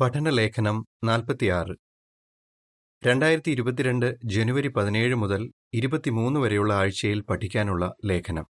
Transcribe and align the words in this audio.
പഠനലേഖനം 0.00 0.86
നാൽപ്പത്തിയാറ്. 1.04 1.76
രണ്ടായിരത്തി 3.06 3.50
ഇരുപത്തിരണ്ട് 3.50 4.16
ജനുവരി 4.24 4.68
പതിനേഴ് 4.68 5.14
മുതൽ 5.14 5.52
ഇരുപത്തിമൂന്ന് 5.74 6.40
വരെയുള്ള 6.40 6.74
ആഴ്ചയിൽ 6.74 7.20
പഠിക്കാനുള്ള 7.20 7.94
ലേഖനം. 8.04 8.46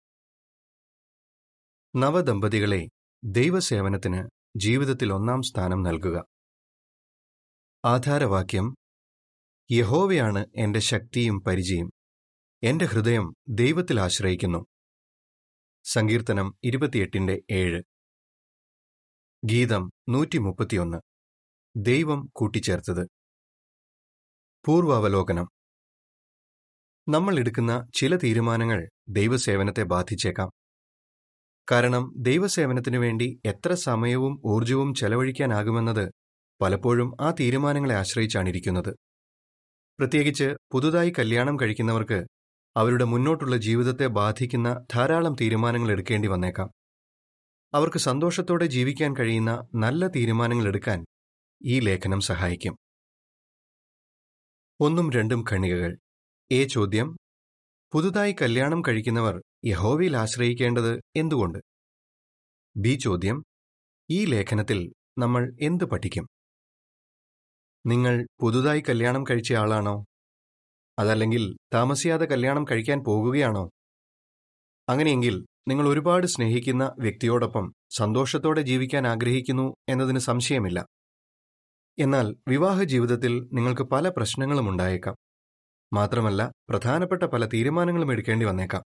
നവദമ്പതികളെ 1.97 2.89
ദൈവസേവനത്തിന് 3.25 4.29
ജീവിതത്തിൽ 4.57 5.13
ഒന്നാം 5.13 5.43
സ്ഥാനം 5.43 5.83
നൽകുക. 5.83 6.25
ആധാരവാക്യം 7.85 8.75
യഹോവയാണ് 9.71 10.47
എന്റെ 10.57 10.81
ശക്തിയും 10.81 11.41
പരിചയം 11.41 11.91
എന്റെ 12.63 12.85
ഹൃദയം 12.85 13.35
ദൈവത്തിൽ 13.49 14.01
ആശ്രയിക്കുന്നു. 14.01 14.67
സങ്കീർത്തനം 15.85 16.55
ഇരുപത്തിയെട്ടിന്റെ 16.65 17.43
ഏഴ്. 17.51 17.83
ഗീതം 19.45 19.91
നൂറ്റി 20.09 20.39
മുപ്പത്തിയൊന്ന് 20.39 21.08
ദൈവം 21.81 22.29
കൂട്ടിച്ചേർത്തത്. 22.33 23.09
പൂർവാവലോകനം. 24.67 25.49
നമ്മൾ 27.09 27.39
എടുക്കുന്ന 27.39 27.87
ചില 27.95 28.17
തീരുമാനങ്ങൾ 28.17 28.89
ദൈവസേവനത്തെ 29.09 29.83
ബാധിച്ചേക്കാം. 29.83 30.51
കാരണം 31.71 32.15
ദൈവസേവനത്തിനു 32.17 32.99
വേണ്ടി 32.99 33.41
എത്ര 33.45 33.75
സമയവും 33.75 34.43
ഊർജവും 34.47 34.95
ചെലവഴിക്കാനാകുമെന്നത് 34.95 36.13
പലപ്പോഴും 36.61 37.17
ആ 37.21 37.31
തീരുമാനങ്ങളെ 37.31 37.95
ആശ്രയിച്ചാണിരിക്കുന്നത് 37.95 38.97
പ്രത്യേകിച്ച് 39.99 40.57
പുതുതായി 40.73 41.13
കല്യാണം 41.19 41.61
കഴിക്കുന്നവർക്ക് 41.61 42.27
അവരുടെ 42.77 43.05
മുന്നോട്ടുള്ള 43.05 43.57
ജീവിതത്തെ 43.57 44.07
ബാധിക്കുന്ന 44.07 44.87
ധാരാളം 44.95 45.37
തീരുമാനങ്ങൾ 45.41 45.93
എടുക്കേണ്ടി 45.93 46.29
വന്നേക്കാം. 46.29 46.71
അവർക്ക് 47.75 47.99
സന്തോഷത്തോടെ 47.99 48.67
ജീവിക്കാൻ 48.67 49.17
കഴിയുന്ന 49.17 49.69
നല്ല 49.75 50.07
തീരുമാനങ്ങൾ 50.07 50.69
എടുക്കാൻ 50.69 51.05
ഈ 51.65 51.81
ലേഖനം 51.81 52.21
സഹായിക്കും. 52.21 52.77
ഒന്നും 54.81 55.11
രണ്ടും 55.11 55.45
ഖണികകൾ. 55.51 55.99
എ 56.51 56.65
ചോദ്യം 56.65 57.17
പുതുതായി 57.93 58.37
കല്യാണം 58.43 58.83
കഴിക്കുന്നവർ 58.89 59.43
യഹോവയിൽ 59.67 60.17
ആശ്രയിക്കേണ്ടത് 60.17 61.01
എന്തുകൊണ്ട്? 61.17 61.59
ബി 62.77 62.99
ചോദ്യം 63.05 63.45
ഈ 64.11 64.25
ലേഖനത്തിൽ 64.25 64.93
നമ്മൾ 65.19 65.57
എന്ത് 65.61 65.85
പഠിക്കും? 65.85 66.29
നിങ്ങൾ 67.87 68.27
പുതുതായി 68.41 68.81
കല്യാണം 68.81 69.25
കഴിച്ച 69.31 69.53
ആളാണോ? 69.53 70.05
അതല്ലെങ്കിൽ 70.99 71.57
താമസിയാതെ 71.75 72.25
കല്യാണം 72.25 72.65
കഴിക്കാൻ 72.65 73.05
പോകുകയാണോ? 73.05 73.71
അങ്ങനെയെങ്കിൽ 74.89 75.47
നിങ്ങൾ 75.69 75.89
ഒരുപാട് 75.89 76.27
സ്നേഹിക്കുന്ന 76.27 76.97
വ്യക്തിയോടൊപ്പം 76.99 77.73
സന്തോഷത്തോടെ 77.91 78.63
ജീവിക്കാൻ 78.63 79.07
ആഗ്രഹിക്കുന്നു 79.07 79.77
എന്നതിന് 79.89 80.19
സംശയമില്ല. 80.19 80.98
എന്നാൽ 81.99 82.37
വിവാഹ 82.49 82.83
ജീവിതത്തിൽ 82.83 83.49
നിങ്ങൾക്ക് 83.53 83.83
പല 83.83 84.09
പ്രശ്നങ്ങളും 84.09 84.69
ഉണ്ടായേക്കാം. 84.69 85.17
മാത്രമല്ല 85.93 86.53
പ്രധാനപ്പെട്ട 86.69 87.23
പല 87.23 87.47
തീരുമാനങ്ങളും 87.47 88.13
എടുക്കേണ്ടി 88.13 88.47
വന്നേക്കാം. 88.47 88.83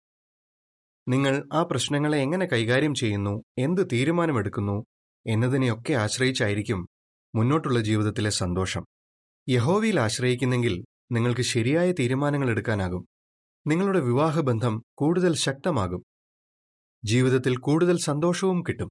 നിങ്ങൾ 1.07 1.49
ആ 1.53 1.63
പ്രശ്നങ്ങളെ 1.63 2.17
എങ്ങനെ 2.17 2.45
കൈകാര്യം 2.45 2.95
ചെയ്യുന്നു 2.95 3.43
എന്ത് 3.57 3.87
തീരുമാനമെടുക്കുന്നു 3.93 4.85
എന്നതിനെയൊക്കെ 5.27 5.93
ആശ്രയിച്ചായിരിക്കും 5.93 6.87
മുന്നോട്ടുള്ള 7.35 7.79
ജീവിതത്തിലെ 7.79 8.29
സന്തോഷം. 8.29 8.85
യഹോവയിൽ 9.49 9.99
ആശ്രയിക്കുന്നെങ്കിൽ 9.99 10.85
നിങ്ങൾക്ക് 11.11 11.41
ശരിയായ 11.41 11.91
തീരുമാനങ്ങൾ 11.91 12.49
എടുക്കാനാകും. 12.49 13.05
നിങ്ങളുടെ 13.67 13.99
വിവാഹബന്ധം 13.99 14.83
കൂടുതൽ 14.97 15.35
ശക്തമാകും. 15.35 16.03
ജീവിതത്തിൽ 17.05 17.57
കൂടുതൽ 17.57 17.97
സന്തോഷവും 17.97 18.63
കിട്ടും. 18.67 18.89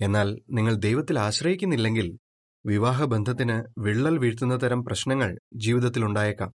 എന്നാൽ 0.00 0.40
നിങ്ങൾ 0.50 0.74
ദൈവത്തിൽ 0.74 1.18
ആശ്രയിക്കുന്നില്ലെങ്കിൽ 1.18 2.18
വിവാഹബന്ധത്തിന് 2.66 3.62
വിള്ളൽ 3.78 4.18
വീഴ്ത്തുന്ന 4.18 4.62
തരം 4.62 4.84
പ്രശ്നങ്ങൾ 4.84 5.38
ജീവിതത്തിലുണ്ടായേക്കാം. 5.54 6.52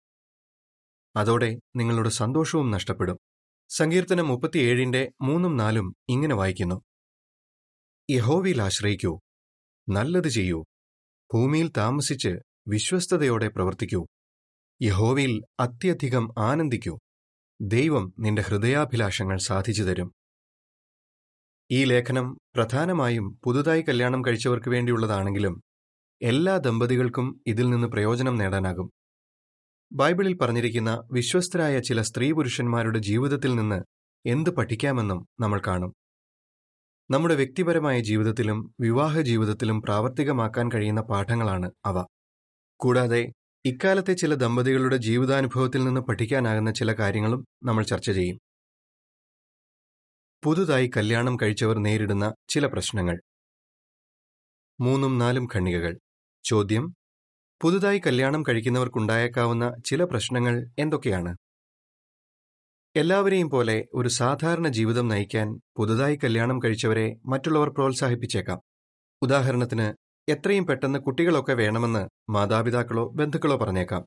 അതോടെ 1.16 1.58
നിങ്ങളുടെ 1.76 2.08
സന്തോഷവും 2.08 2.70
നഷ്ടപ്പെടും. 2.70 3.18
സങ്കീർത്തനം 3.68 4.28
മുപ്പത്തിയേഴിന്റെ 4.28 5.12
മൂന്നും 5.20 5.56
നാലും 5.56 5.94
ഇങ്ങനെ 6.08 6.34
വായിക്കുന്നു. 6.34 6.82
യഹോവയിൽ 8.10 8.62
ആശ്രയിക്കൂ. 8.62 9.20
നല്ലത് 9.88 10.28
ചെയ്യൂ. 10.28 10.64
ഭൂമിയിൽ 11.34 11.68
താമസിച്ച് 11.76 12.28
വിശ്വസ്തതയോടെ 12.68 13.48
പ്രവർത്തിക്കൂ. 13.48 14.06
യഹോവയിൽ 14.82 15.42
അത്യധികം 15.60 16.34
ആനന്ദിക്കൂ. 16.38 16.98
ദൈവം 17.60 18.14
നിന്റെ 18.18 18.42
ഹൃദയാഭിലാഷങ്ങൾ 18.42 19.38
സാധിച്ചു 19.38 19.82
തരും. 19.82 20.12
ഈ 21.70 21.84
ലേഖനം 21.84 22.38
പ്രധാനമായും 22.54 23.40
പുതുതായി 23.44 23.82
കല്യാണം 23.82 24.24
കഴിച്ചവർക്ക് 24.24 24.68
വേണ്ടിയുള്ളതാണെങ്കിലും 24.68 25.62
എല്ലാ 26.22 26.56
ദമ്പതികൾക്കും 26.56 27.40
ഇതിൽ 27.46 27.70
നിന്ന് 27.70 27.88
പ്രയോജനം 27.88 28.36
നേടാനാകും. 28.36 28.90
ബൈബിളിൽ 29.92 30.36
പറഞ്ഞിരിക്കുന്ന 30.36 31.08
വിശ്വസ്തരായ 31.12 31.80
ചില 31.80 32.02
സ്ത്രീ 32.02 32.32
പുരുഷന്മാരുടെ 32.32 32.98
ജീവിതത്തിൽ 32.98 33.54
നിന്ന് 33.54 33.84
എന്ത് 34.26 34.50
പഠിക്കാമെന്നും 34.50 35.28
നമ്മൾ 35.40 35.62
കാണും. 35.66 35.94
നമ്മുടെ 37.10 37.34
വ്യക്തിപരമായ 37.34 38.00
ജീവിതത്തിലും 38.00 38.74
വിവാഹ 38.80 39.20
ജീവിതത്തിലും 39.20 39.82
പ്രാവർത്തികമാക്കാൻ 39.82 40.70
കഴിയുന്ന 40.74 41.00
പാഠങ്ങളാണ് 41.00 41.70
അവ. 41.84 42.06
കൂടാതെ 42.76 43.32
ഇക്കാലത്തെ 43.64 44.12
ചില 44.12 44.34
ദമ്പതികളുടെ 44.34 44.96
ജീവിതാനുഭവത്തിൽ 44.96 45.84
നിന്ന് 45.84 46.00
പഠിക്കാനാകുന്ന 46.00 46.70
ചില 46.70 46.92
കാര്യങ്ങളും 46.92 47.46
നമ്മൾ 47.64 47.84
ചർച്ച 47.84 48.10
ചെയ്യും. 48.10 48.38
പുതുതായി 50.44 50.90
കല്യാണം 50.96 51.36
കഴിച്ചവർ 51.42 51.78
നേരിടുന്ന 51.78 52.34
ചില 52.48 52.66
പ്രശ്നങ്ങൾ. 52.66 53.20
മൂന്നും 54.80 55.18
നാലും 55.18 55.48
ഖണ്ണികകൾ 55.54 55.98
ചോദ്യം. 56.44 56.94
പുതുതായി 57.62 57.98
കല്യാണം 58.06 58.42
കഴിക്കുന്നവർക്കുണ്ടായേക്കാവുന്ന 58.42 59.76
ചില 59.86 60.04
പ്രശ്നങ്ങൾ 60.04 60.70
എന്തൊക്കെയാണ്? 60.78 61.36
എല്ലാവരെയും 62.96 63.50
പോലെ 63.50 63.84
ഒരു 63.94 64.08
സാധാരണ 64.08 64.68
ജീവിതം 64.68 65.08
നയിക്കാൻ 65.08 65.60
പുതുതായി 65.76 66.16
കല്യാണം 66.16 66.62
കഴിച്ചവരെ 66.62 67.16
മറ്റുള്ളവർ 67.26 67.68
പ്രോത്സാഹിപ്പിച്ചേക്കാം. 67.68 68.60
ഉദാഹരണത്തിന് 69.22 69.94
എത്രയും 70.30 70.66
പെട്ടെന്ന് 70.66 70.98
കുട്ടികളൊക്കെ 70.98 71.52
വേണമെന്ന് 71.52 72.08
മാതാപിതാക്കളോ 72.30 73.10
ബന്ധുക്കളോ 73.10 73.56
പറഞ്ഞേക്കാം. 73.56 74.06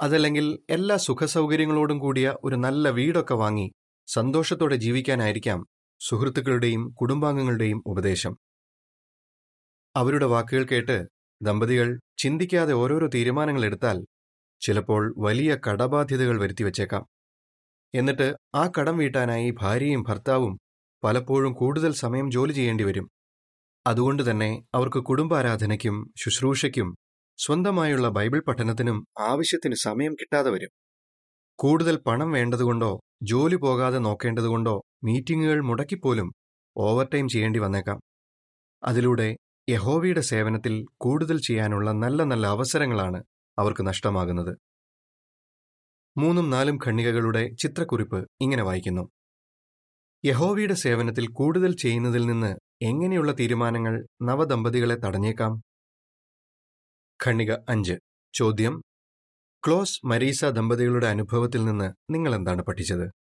അതല്ലെങ്കിൽ 0.00 0.58
എല്ലാ 0.70 0.96
സുഖസൗകര്യങ്ങളോടും 0.96 1.98
കൂടിയ 1.98 2.34
ഒരു 2.44 2.56
നല്ല 2.56 2.90
വീടൊക്കെ 2.90 3.34
വാങ്ങി 3.34 3.72
സന്തോഷത്തോടെ 4.06 4.76
ജീവിക്കാനായിരിക്കാം 4.76 5.66
സുഹൃത്തുക്കളുടെയും 6.00 6.90
കുടുംബാംഗങ്ങളുടെയും 7.00 7.82
ഉപദേശം. 7.86 8.36
അവരുടെ 9.96 10.24
വാക്കുകൾ 10.24 10.64
കേട്ട് 10.64 11.08
ദമ്പതികൾ 11.42 12.00
ചിന്തിക്കാതെ 12.18 12.72
ഓരോരോ 12.72 13.06
തീരുമാനങ്ങൾ 13.06 13.64
എടുത്താൽ 13.64 14.04
ചിലപ്പോൾ 14.60 15.14
വലിയ 15.18 15.58
കടബാധ്യതകൾ 15.68 16.40
വരുത്തിവെച്ചേക്കാം 16.40 17.06
എന്നിട്ട് 17.94 18.36
ആ 18.54 18.70
കടം 18.78 18.96
വീട്ടാനായി 18.96 19.50
ഭാര്യയും 19.50 20.02
ഭർത്താവും 20.02 20.58
പലപ്പോഴും 21.04 21.52
കൂടുതൽ 21.52 21.92
സമയം 21.92 22.30
ജോലി 22.30 22.52
ചെയ്യേണ്ടി 22.52 22.84
വരും. 22.84 23.10
അതുകൊണ്ട് 23.86 24.30
തന്നെ 24.30 24.62
അവർക്ക് 24.74 24.98
കുടുംബാരാധനയ്ക്കും 24.98 26.14
ശുശ്രൂഷയ്ക്കും 26.16 26.96
സ്വന്തമായുള്ള 27.38 28.08
ബൈബിൾ 28.08 28.40
പഠനത്തിനും 28.40 29.06
ആവശ്യത്തിന് 29.20 29.74
സമയം 29.74 30.14
കിട്ടാതെ 30.14 30.50
വരും. 30.50 30.70
കൂടുതൽ 31.58 31.96
പണം 31.96 32.30
വേണ്ടതുകൊണ്ടോ 32.30 33.00
ജോലി 33.22 33.56
പോകാതെ 33.56 33.98
നോക്കേണ്ടതുകൊണ്ടോ 33.98 34.82
മീറ്റിംഗുകൾ 35.04 35.60
മുടക്കിപ്പോലും 35.60 36.32
ഓവർ 36.76 37.08
ടൈം 37.14 37.28
ചെയ്യേണ്ടി 37.28 37.58
വന്നേക്കാം. 37.58 38.00
അതിലൂടെ 38.84 39.36
യഹോവയുടെ 39.68 40.20
സേവനത്തിൽ 40.20 40.86
കൂടുതൽ 41.00 41.40
ചെയ്യാനുള്ള 41.40 41.92
നല്ല 41.92 42.22
നല്ല 42.22 42.46
അവസരങ്ങളാണ് 42.46 43.24
അവർക്ക് 43.58 43.86
നഷ്ടമാകുന്നത്. 43.86 44.58
മൂന്നും 46.16 46.50
നാലും 46.50 46.78
ഖണ്ണികകളുടെ 46.86 47.48
ചിത്രക്കുറിപ്പ് 47.48 48.28
ഇങ്ങനെ 48.40 48.62
വായിക്കുന്നു. 48.62 49.10
യഹോവയുടെ 50.24 50.74
സേവനത്തിൽ 50.74 51.28
കൂടുതൽ 51.28 51.76
ചെയ്യുന്നതിൽ 51.76 52.26
നിന്ന് 52.26 52.56
എങ്ങനെയുള്ള 52.82 53.32
തീരുമാനങ്ങൾ 53.32 54.06
നവദമ്പതികളെ 54.22 54.94
തടഞ്ഞേക്കാം? 54.94 55.62
ഖണ്ണിക 57.26 57.52
അഞ്ച്. 57.68 57.94
ചോദ്യം. 58.34 58.82
ക്ലോസ് 59.66 60.06
മരീസ 60.06 60.44
ദമ്പതികളുടെ 60.44 61.06
അനുഭവത്തിൽ 61.06 61.64
നിന്ന് 61.64 61.92
നിങ്ങൾ 62.10 62.34
എന്താണ് 62.34 62.62
പഠിച്ചത്? 62.62 63.21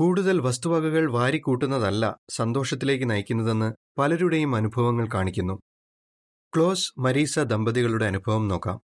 കൂടുതൽ 0.00 0.40
വസ്തുവകകൾ 0.40 1.10
വാരിക്കൂട്ടുന്നതല്ല 1.10 2.16
സന്തോഷത്തിലേക്ക് 2.30 3.10
നയിക്കുന്നതെന്ന് 3.10 3.74
പലരുടെയും 3.98 4.56
അനുഭവങ്ങൾ 4.56 5.08
കാണിക്കുന്നു. 5.14 5.60
ക്ലോസ് 6.56 7.00
മരീസ 7.00 7.38
ദമ്പതികളുടെ 7.38 8.06
അനുഭവം 8.06 8.48
നോക്കാം. 8.48 8.80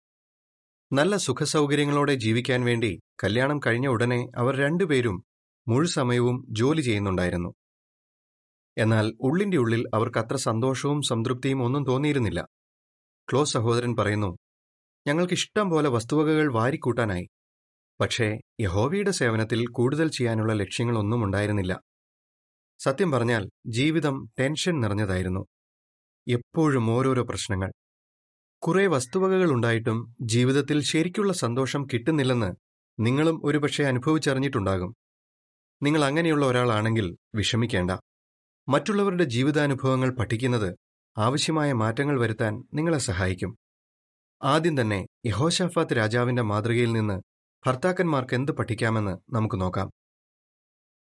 നല്ല 0.93 1.17
സുഖസൗകര്യങ്ങളോടെ 1.17 2.15
ജീവിക്കാൻ 2.15 2.65
വേണ്ടി 2.65 3.01
കല്യാണം 3.25 3.61
കഴിഞ്ഞ 3.67 3.89
ഉടനെ 3.89 4.29
അവർ 4.37 4.57
രണ്ടുപേരും 4.57 5.25
മുഴുസമയവും 5.69 6.47
ജോലി 6.51 6.81
ചെയ്യുന്നുണ്ടായിരുന്നു. 6.81 7.55
എന്നാൽ 8.79 9.17
ഉള്ളിന്റെ 9.21 9.57
ഉള്ളിൽ 9.57 9.85
അവർക്ക് 9.95 10.19
അത്ര 10.19 10.37
സന്തോഷവും 10.37 11.03
സംതൃപ്തിയും 11.03 11.63
ഒന്നും 11.63 11.85
തോന്നിയിരുന്നില്ല. 11.85 12.47
ക്ലോസ് 13.31 13.53
സഹോദരൻ 13.53 13.97
പറയുന്നു 13.97 14.37
ഞങ്ങൾക്ക് 15.07 15.35
ഇഷ്ടം 15.35 15.71
പോലെ 15.71 15.89
വസ്തുവകകൾ 15.89 16.53
വാരിക്കൂട്ടാനായി. 16.53 17.29
പക്ഷേ 18.01 18.41
യഹോവയുടെ 18.61 19.11
സേവനത്തിൽ 19.11 19.67
കൂടുതൽ 19.67 20.09
ചെയ്യാനുള്ള 20.09 20.53
ലക്ഷ്യങ്ങളൊന്നും 20.53 21.25
ഉണ്ടായിരുന്നില്ല. 21.25 21.81
സത്യം 22.79 23.11
പറഞ്ഞാൽ 23.11 23.51
ജീവിതം 23.67 24.31
ടെൻഷൻ 24.41 24.81
നിറഞ്ഞതായിരുന്നു. 24.81 25.47
എപ്പോഴും 26.29 26.91
ഓരോരോ 26.91 27.23
പ്രശ്നങ്ങൾ. 27.23 27.73
കുറെ 28.59 28.87
വസ്തുവകകൾ 28.87 29.53
ഉണ്ടായിട്ടും 29.53 30.17
ജീവിതത്തിൽ 30.23 30.83
ശരിക്കുള്ള 30.83 31.33
സന്തോഷം 31.33 31.89
കിട്ടുന്നില്ലെന്ന് 31.93 32.55
നിങ്ങളും 33.01 33.41
ഒരുപക്ഷെ 33.45 33.85
അനുഭവിച്ചറിഞ്ഞിട്ടുണ്ടാകും. 33.85 34.95
നിങ്ങൾ 35.83 36.05
അങ്ങനെയുള്ള 36.05 36.47
ഒരാളാണെങ്കിൽ 36.47 37.17
വിഷമിക്കേണ്ട. 37.35 37.91
മറ്റുള്ളവരുടെ 38.69 39.25
ജീവിതാനുഭവങ്ങൾ 39.25 40.11
പഠിക്കുന്നത് 40.11 40.77
ആവശ്യമായ 41.19 41.73
മാറ്റങ്ങൾ 41.73 42.21
വരുത്താൻ 42.21 42.65
നിങ്ങളെ 42.75 42.99
സഹായിക്കും. 42.99 43.57
ആദ്യം 44.43 44.81
തന്നെ 44.81 45.07
യഹോഷാഫാത്ത് 45.27 45.97
രാജാവിന്റെ 45.97 46.43
മാതൃകയിൽ 46.43 46.93
നിന്ന് 46.93 47.30
ഭർത്താക്കന്മാർക്ക് 47.67 48.35
എന്ത് 48.35 48.53
പഠിക്കാമെന്ന് 48.53 49.35
നമുക്ക് 49.35 49.61
നോക്കാം. 49.61 49.91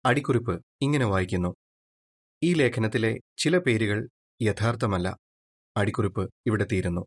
അടിക്കുറിപ്പ് 0.05 0.63
ഇങ്ങനെ 0.83 1.07
വായിക്കുന്നു. 1.07 1.55
ഈ 2.43 2.55
ലേഖനത്തിലെ 2.55 3.19
ചില 3.39 3.59
പേരുകൾ 3.59 4.09
യഥാർത്ഥമല്ല. 4.43 5.17
അടിക്കുറിപ്പ് 5.77 6.31
ഇവിടെ 6.47 6.67
തീരുന്നു. 6.73 7.07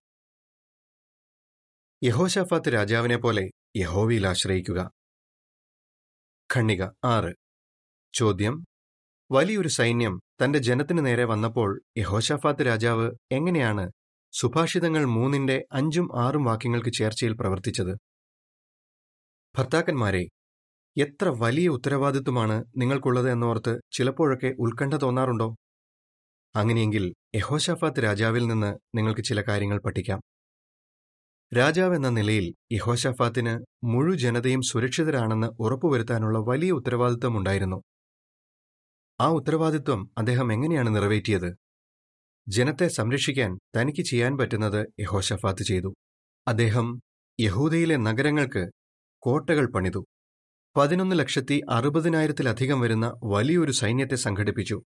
യഹോഷാഫാത്ത് 2.04 2.74
രാജാവിനെ 2.74 3.18
പോലെ 3.18 3.50
യഹോവയിൽ 3.78 4.28
ആശ്രയിക്കുക. 4.28 4.92
ഖണ്ണിക 6.56 6.86
ആറ്. 7.04 7.34
ചോദ്യം. 8.14 8.66
വലിയൊരു 9.32 9.68
സൈന്യം 9.68 10.20
തന്റെ 10.46 10.60
ജനത്തിനു 10.60 11.02
നേരെ 11.02 11.26
വന്നപ്പോൾ 11.26 11.82
യഹോഷാഫാത്ത് 11.98 12.66
രാജാവ് 12.66 13.12
എങ്ങനെയാണ് 13.32 13.92
സുഭാഷിതങ്ങൾ 14.32 15.06
മൂന്നിന്റെ 15.06 15.66
അഞ്ചും 15.72 16.22
ആറും 16.22 16.44
വാക്യങ്ങൾക്ക് 16.44 16.90
ചേർച്ചയിൽ 16.90 17.34
പ്രവർത്തിച്ചത്? 17.34 18.07
ഭർത്താക്കന്മാരെ 19.58 20.28
എത്ര 20.98 21.30
വലിയ 21.30 21.68
ഉത്തരവാദിത്വമാണ് 21.68 22.66
നിങ്ങൾക്കുള്ളത് 22.78 23.32
എന്നോർത്ത് 23.32 23.80
ചിലപ്പോഴൊക്കെ 23.92 24.56
ഉത്കണ്ഠ 24.60 24.94
തോന്നാറുണ്ടോ? 24.94 25.56
അങ്ങനെയെങ്കിൽ 26.56 27.14
യഹോഷാഫാത്ത് 27.36 28.04
രാജാവിൽ 28.04 28.48
നിന്ന് 28.48 28.98
നിങ്ങൾക്ക് 28.98 29.22
ചില 29.22 29.42
കാര്യങ്ങൾ 29.42 29.80
പഠിക്കാം. 29.80 30.22
രാജാവ് 31.58 31.96
എന്ന 31.96 32.10
നിലയിൽ 32.10 32.56
യഹോഷാഫാത്തിന് 32.72 33.66
മുഴു 33.84 34.14
ജനതയും 34.16 34.62
സുരക്ഷിതരാണെന്ന് 34.62 35.48
ഉറപ്പുവരുത്താനുള്ള 35.60 36.40
വലിയ 36.40 36.72
ഉത്തരവാദിത്വം 36.72 37.38
ഉണ്ടായിരുന്നു. 37.38 37.82
ആ 39.22 39.28
ഉത്തരവാദിത്വം 39.28 40.12
അദ്ദേഹം 40.18 40.54
എങ്ങനെയാണ് 40.54 40.96
നിറവേറ്റിയത്? 40.96 41.56
ജനത്തെ 42.48 42.88
സംരക്ഷിക്കാൻ 42.88 43.60
തനിക്ക് 43.76 44.02
ചെയ്യാൻ 44.02 44.38
പറ്റുന്നത് 44.38 44.88
യഹോഷഫാത്ത് 45.00 45.64
ചെയ്തു. 45.64 45.94
അദ്ദേഹം 46.48 47.02
യഹൂദയിലെ 47.40 47.96
നഗരങ്ങൾക്ക് 47.96 48.70
കോട്ടകൾ 49.20 49.66
പണിതു. 49.66 50.06
പതിനൊന്ന് 50.78 51.20
ലക്ഷത്തി 51.20 51.64
അറുപതിനായിരത്തിലധികം 51.70 52.80
വരുന്ന 52.80 53.20
വലിയൊരു 53.24 53.72
സൈന്യത്തെ 53.72 54.16
സംഘടിപ്പിച്ചു. 54.16 54.82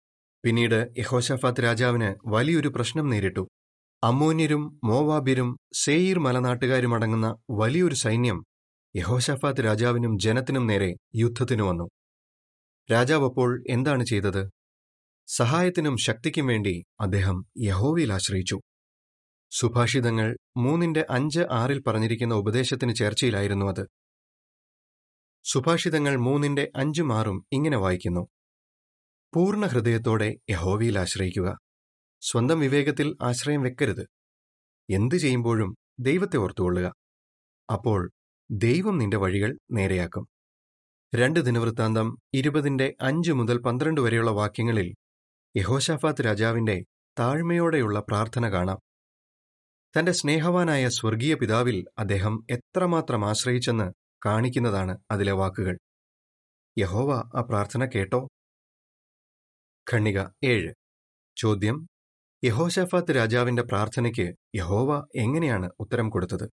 പിന്നീട് 0.45 0.95
യഹോഷഫാത്ത് 0.99 1.63
രാജാവിന് 1.65 2.15
വലിയൊരു 2.29 2.69
പ്രശ്നം 2.69 3.09
നേരിട്ടു. 3.09 3.49
അമ്മോന്യരും 4.05 4.81
മോവാബിരും 4.85 5.57
സേയിർ 5.75 6.19
മലനാട്ടുകാരുമടങ്ങുന്ന 6.19 7.37
വലിയൊരു 7.51 7.95
സൈന്യം 7.95 8.45
യഹോഷഫാത്ത് 8.97 9.65
രാജാവിനും 9.65 10.19
ജനത്തിനും 10.19 10.67
നേരെ 10.67 10.95
യുദ്ധത്തിനു 11.17 11.63
വന്നു. 11.63 11.89
രാജാവ് 12.93 13.25
അപ്പോൾ 13.25 13.65
എന്താണ് 13.69 14.05
ചെയ്തത്? 14.05 14.51
സഹായത്തിനും 15.27 15.97
ശക്തിക്കും 15.97 16.47
വേണ്ടി 16.47 16.85
അദ്ദേഹം 17.01 17.45
യഹോവയിൽ 17.59 18.13
ആശ്രയിച്ചു. 18.13 18.61
സുഭാഷിതങ്ങൾ 19.51 20.37
മൂന്നിന്റെ 20.57 21.07
അഞ്ച് 21.11 21.41
ആറിൽ 21.51 21.81
പറഞ്ഞിരിക്കുന്ന 21.81 22.35
ഉപദേശത്തിന് 22.35 22.95
ചേർച്ചയിലായിരുന്നു 22.95 23.67
അത്. 23.67 23.87
സുഭാഷിതങ്ങൾ 25.53 26.17
മൂന്നിന്റെ 26.17 26.73
അഞ്ചും 26.77 27.13
ആറും 27.13 27.47
ഇങ്ങനെ 27.53 27.79
വായിക്കുന്നു. 27.79 28.29
പൂർണ 29.35 29.67
ഹൃദയത്തോടെ 29.67 30.37
യഹോവയിൽ 30.51 30.99
ആശ്രയിക്കുക. 30.99 31.59
സ്വന്തം 32.21 32.61
വിവേകത്തിൽ 32.61 33.17
ആശ്രയം 33.23 33.63
വെക്കരുത്. 33.63 34.09
എന്തു 34.91 35.15
ചെയ്യുമ്പോഴും 35.15 35.77
ദൈവത്തെ 36.01 36.37
ഓർത്തുകൊള്ളുക. 36.37 36.93
അപ്പോൾ 37.73 38.11
ദൈവം 38.51 38.99
നിന്റെ 38.99 39.17
വഴികൾ 39.17 39.59
നേരെയാക്കും. 39.73 40.29
രണ്ട് 41.15 41.41
ദിനവൃത്താന്തം 41.41 42.19
ഇരുപതിന്റെ 42.35 42.97
അഞ്ച് 43.01 43.33
മുതൽ 43.33 43.59
പന്ത്രണ്ട് 43.59 44.01
വരെയുള്ള 44.01 44.31
വാക്യങ്ങളിൽ 44.31 44.95
യഹോഷാഫാത്ത് 45.57 46.25
രാജാവിന്റെ 46.25 46.85
താഴ്മയോടെയുള്ള 47.19 48.01
പ്രാർത്ഥന 48.01 48.51
കാണാം. 48.53 48.79
തന്റെ 49.99 50.13
സ്നേഹവാനായ 50.13 50.89
സ്വർഗീയ 50.89 51.35
പിതാവിൽ 51.35 51.85
അദ്ദേഹം 51.99 52.47
എത്രമാത്രം 52.51 53.25
ആശ്രയിച്ചെന്ന് 53.29 54.06
കാണിക്കുന്നതാണ് 54.25 54.99
അതിലെ 55.11 55.33
വാക്കുകൾ. 55.33 55.79
യഹോവ 56.79 57.13
ആ 57.15 57.41
പ്രാർത്ഥന 57.41 57.85
കേട്ടോ? 57.85 58.29
ഖണ്ണിക 59.93 60.25
ഏഴ്. 60.45 60.75
ചോദ്യം. 61.37 61.87
യഹോശഫാത്ത് 62.45 63.17
രാജാവിന്റെ 63.17 63.63
പ്രാർത്ഥനയ്ക്ക് 63.63 64.35
യഹോവ 64.57 65.07
എങ്ങനെയാണ് 65.17 65.71
ഉത്തരം 65.81 66.11
കൊടുത്തത്? 66.11 66.51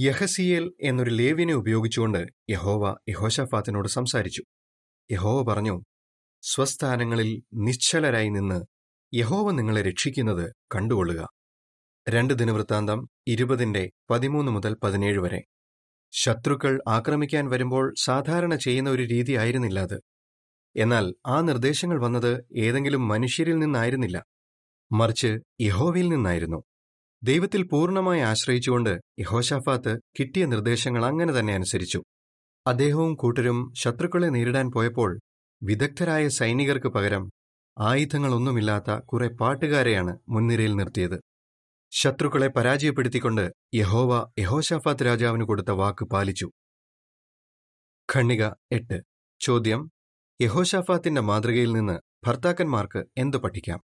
യഹസിയേൽ 0.00 0.72
എന്നൊരു 0.80 1.10
ലേവ്യനെ 1.10 1.54
ഉപയോഗിച്ചുകൊണ്ട് 1.54 2.26
യഹോവ 2.50 2.96
യഹോഷാഫാത്തിനോട് 3.08 3.88
സംസാരിച്ചു. 3.88 4.42
യഹോവ 5.10 5.52
പറഞ്ഞു 5.52 5.82
സ്വസ്ഥാനങ്ങളിൽ 6.42 7.42
നിശ്ചലരായി 7.54 8.28
നിന്ന് 8.28 8.64
യഹോവ 9.14 9.50
നിങ്ങളെ 9.50 9.82
രക്ഷിക്കുന്നത് 9.82 10.52
കണ്ടുകൊള്ളുക. 10.74 11.28
രണ്ട് 12.08 12.34
ദിനവൃത്താന്തം 12.34 13.08
ഇരുപതിന്റെ 13.26 13.90
പതിമൂന്ന് 14.10 14.52
മുതൽ 14.52 14.74
പതിനേഴ് 14.74 15.18
വരെ. 15.18 15.44
ശത്രുക്കൾ 16.12 16.82
ആക്രമിക്കാൻ 16.88 17.48
വരുമ്പോൾ 17.48 17.94
സാധാരണ 18.04 18.54
ചെയ്യുന്ന 18.54 18.90
ഒരു 18.90 19.02
രീതി 19.02 19.32
ആയിരുന്നില്ല 19.32 19.80
അത്. 19.80 19.98
എന്നാൽ 20.76 21.14
ആ 21.26 21.40
നിർദ്ദേശങ്ങൾ 21.40 22.04
വന്നത് 22.04 22.44
ഏതെങ്കിലും 22.56 23.08
മനുഷ്യരിൽ 23.08 23.58
നിന്നായിരുന്നില്ല. 23.58 24.24
മറിച്ച് 24.92 25.38
യഹോവയിൽ 25.60 26.08
നിന്നായിരുന്നു. 26.08 26.64
ദൈവത്തിൽ 27.22 27.62
പൂർണമായി 27.62 28.20
ആശ്രയിച്ചുകൊണ്ട് 28.20 29.00
യഹോഷാഫാത്ത് 29.20 30.00
കിട്ടിയ 30.20 30.46
നിർദ്ദേശങ്ങൾ 30.46 31.04
അങ്ങനെ 31.04 31.32
തന്നെ 31.32 31.54
അനുസരിച്ചു. 31.54 32.02
അദ്ദേഹവും 32.66 33.14
കൂട്ടരും 33.14 33.72
ശത്രുക്കളെ 33.76 34.26
നേരിടാൻ 34.26 34.70
പോയപ്പോൾ 34.70 35.20
വിദഗ്ധരായ 35.62 36.28
സൈനികർക്ക് 36.28 36.86
പകരം 36.86 37.30
ആയുധങ്ങളൊന്നുമില്ലാത്ത 37.78 38.90
കുറെ 38.90 39.28
പാട്ടുകാരെയാണ് 39.28 40.18
മുൻനിരയിൽ 40.28 40.76
നിർത്തിയത്. 40.76 41.18
ശത്രുക്കളെ 41.98 42.48
പരാജയപ്പെടുത്തിക്കൊണ്ട് 42.48 43.52
യഹോവ 43.74 44.32
യഹോഷാഫാത്ത് 44.38 45.06
രാജാവിന് 45.06 45.44
കൊടുത്ത 45.44 45.70
വാക്ക് 45.70 46.04
പാലിച്ചു. 46.04 46.50
ഖണ്ണിക 48.14 48.44
എട്ട്. 48.72 49.02
ചോദ്യം 49.40 49.90
യഹോഷാഫാത്തിന്റെ 50.42 51.20
മാതൃകയിൽ 51.20 51.72
നിന്ന് 51.72 52.00
ഭർത്താക്കന്മാർക്ക് 52.26 53.04
എന്തു 53.16 53.36
പഠിക്കാം? 53.36 53.80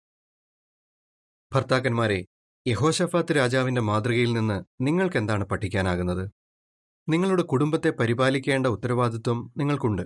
ഭർത്താക്കന്മാരെ 1.53 2.25
യഹോഷഫാത്ത് 2.67 3.35
രാജാവിന്റെ 3.35 3.81
മാതൃകയിൽ 3.81 4.33
നിന്ന് 4.33 4.63
നിങ്ങൾക്കെന്താണ് 4.81 5.45
പഠിക്കാനാകുന്നത്? 5.45 6.31
നിങ്ങളുടെ 7.09 7.41
കുടുംബത്തെ 7.43 7.89
പരിപാലിക്കേണ്ട 7.89 8.67
ഉത്തരവാദിത്വം 8.67 9.53
നിങ്ങൾക്കുണ്ട്. 9.57 10.01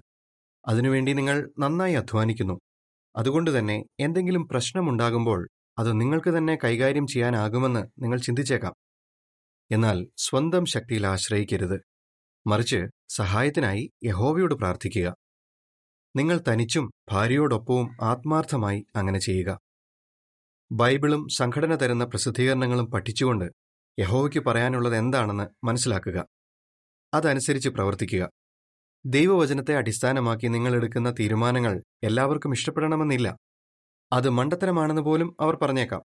അതിനുവേണ്ടി 0.68 1.13
നിങ്ങൾ 1.13 1.51
നന്നായി 1.60 1.94
അധ്വാനിക്കുന്നു. 1.94 2.60
അതുകൊണ്ട് 3.15 3.60
തന്നെ 3.60 3.86
എന്തെങ്കിലും 4.00 4.48
പ്രശ്നമുണ്ടാകുമ്പോൾ 4.48 5.50
അത് 5.77 6.01
നിങ്ങൾക്ക് 6.01 6.38
തന്നെ 6.38 6.58
കൈകാര്യം 6.63 7.08
ചെയ്യാനാകുമെന്ന് 7.08 8.03
നിങ്ങൾ 8.03 8.17
ചിന്തിച്ചേക്കാം. 8.17 8.74
എന്നാൽ 9.72 10.08
സ്വന്തം 10.17 10.65
ശക്തിയിൽ 10.65 11.08
ആശ്രയിക്കരുത്. 11.08 11.82
മറിച്ച് 12.48 12.86
സഹായത്തിനായി 13.10 13.91
യഹോവയോട് 14.03 14.53
പ്രാർത്ഥിക്കുക. 14.53 15.15
നിങ്ങൾ 16.15 16.44
തനിച്ചും 16.48 16.91
ഭാര്യയോടൊപ്പവും 17.12 17.98
ആത്മാർത്ഥമായി 18.01 18.86
അങ്ങനെ 18.96 19.20
ചെയ്യുക. 19.20 19.60
ബൈബിളും 20.72 21.27
സംഘടന 21.29 21.75
തരുന്ന 21.75 22.05
പ്രസിദ്ധീകരണങ്ങളും 22.05 22.91
പഠിച്ചുകൊണ്ട് 22.91 23.51
യഹോവയ്ക്ക് 24.00 24.39
പറയാനുള്ളത് 24.39 24.96
എന്താണെന്ന് 24.96 25.65
മനസ്സിലാക്കുക. 25.65 26.25
അതനുസരിച്ച് 27.13 27.70
പ്രവർത്തിക്കുക. 27.70 28.29
ദൈവവചനത്തെ 29.05 29.75
അടിസ്ഥാനമാക്കി 29.75 30.48
നിങ്ങൾ 30.48 30.75
എടുക്കുന്ന 30.75 31.12
തീരുമാനങ്ങൾ 31.12 31.84
എല്ലാവർക്കും 32.03 32.53
ഇഷ്ടപ്പെടണമെന്നില്ല. 32.53 33.38
അത് 34.15 34.29
മണ്ടത്തരമാണെന്ന് 34.29 35.01
പോലും 35.01 35.36
അവർ 35.39 35.55
പറഞ്ഞേക്കാം. 35.55 36.01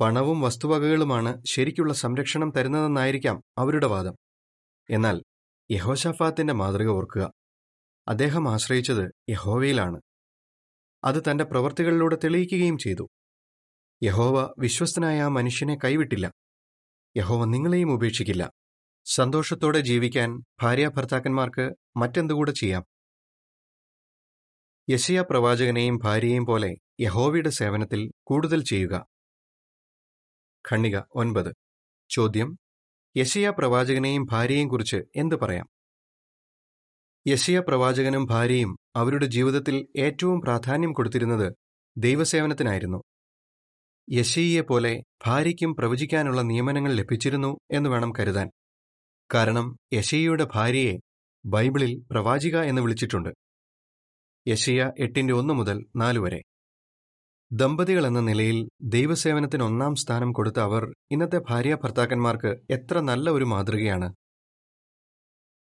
പണവും 0.00 0.40
വസ്തുവകകളുമാണ് 0.40 1.42
ശരിക്കുള്ള 1.46 1.92
സംരക്ഷണം 1.92 2.50
തരുന്നതെന്നായിരിക്കാം 2.50 3.42
അവരുടെ 3.58 3.86
വാദം. 3.86 4.14
എന്നാൽ 4.90 5.22
യഹോഷഫാത്തിന്റെ 5.70 6.52
മാതൃക 6.52 6.88
ഓർക്കുക. 6.88 7.32
അദ്ദേഹം 8.08 8.48
ആശ്രയിച്ചത് 8.48 9.30
യഹോവയിലാണ്. 9.30 10.00
അത് 11.04 11.22
തന്റെ 11.30 11.44
പ്രവർത്തികളിലൂടെ 11.44 12.18
തെളിയിക്കുകയും 12.24 12.78
ചെയ്തു. 12.78 13.08
യഹോവ 14.02 14.54
വിശ്വസ്തനായ 14.58 15.22
ആ 15.22 15.28
മനുഷ്യനെ 15.28 15.78
കൈവിട്ടില്ല. 15.84 16.32
യഹോവ 17.16 17.44
നിങ്ങളെയും 17.44 17.92
ഉപേക്ഷിക്കില്ല. 17.92 18.50
സന്തോഷത്തോടെ 19.04 19.80
ജീവിക്കാൻ 19.80 20.42
ഭാര്യാഭർത്താക്കന്മാർക്ക് 20.62 21.74
മറ്റെന്തുകൂടെ 21.96 22.52
ചെയ്യാം? 22.52 22.84
യശയ 24.90 25.20
പ്രവാചകനെയും 25.20 25.98
ഭാര്യയെയും 26.04 26.46
പോലെ 26.46 26.74
യഹോവയുടെ 27.00 27.50
സേവനത്തിൽ 27.50 28.10
കൂടുതൽ 28.26 28.62
ചെയ്യുക. 28.62 29.06
ഖണ്ണിക 30.72 30.98
ഒൻപത്. 31.10 31.54
ചോദ്യം 32.10 32.58
യശയ 33.16 33.50
പ്രവാചകനെയും 33.50 34.26
ഭാര്യയെയും 34.30 34.68
കുറിച്ച് 34.68 34.96
എന്തു 35.16 35.36
പറയാം? 35.36 35.66
യശയ 37.28 37.58
പ്രവാചകനും 37.58 38.24
ഭാര്യയും 38.24 38.76
അവരുടെ 38.96 39.26
ജീവിതത്തിൽ 39.26 39.86
ഏറ്റവും 39.96 40.40
പ്രാധാന്യം 40.40 40.92
കൊടുത്തിരുന്നത് 40.92 41.52
ദൈവസേവനത്തിനായിരുന്നു. 41.96 43.02
യശയിയെ 44.12 44.60
പോലെ 44.60 45.02
ഭാര്യയ്ക്കും 45.26 45.74
പ്രവചിക്കാനുള്ള 45.74 46.42
നിയമനങ്ങൾ 46.42 46.92
ലഭിച്ചിരുന്നു 46.92 47.58
എന്ന് 47.70 47.90
വേണം 47.90 48.12
കരുതാൻ. 48.20 48.50
കാരണം 49.34 49.76
യശയിയുടെ 49.92 50.48
ഭാര്യയെ 50.54 50.98
ബൈബിളിൽ 51.46 52.04
പ്രവാചിക 52.10 52.56
എന്ന് 52.56 52.82
വിളിച്ചിട്ടുണ്ട്. 52.82 53.43
യശയ 54.46 54.90
എട്ടിന്റെ 54.98 55.34
ഒന്ന് 55.34 55.54
മുതൽ 55.54 55.86
നാല് 55.96 56.18
വരെ. 56.18 56.42
ദമ്പതികൾ 57.52 58.06
എന്ന 58.06 58.20
നിലയിൽ 58.20 58.68
ദൈവസേവനത്തിന് 58.82 59.62
ഒന്നാം 59.62 59.94
സ്ഥാനം 59.94 60.32
കൊടുത്ത 60.32 60.60
അവർ 60.60 60.94
ഇന്നത്തെ 61.10 61.40
ഭാര്യ 61.50 61.74
ഭർത്താക്കന്മാർക്ക് 61.84 62.56
എത്ര 62.70 63.00
നല്ല 63.00 63.30
ഒരു 63.30 63.44
മാതൃകയാണ്. 63.44 64.14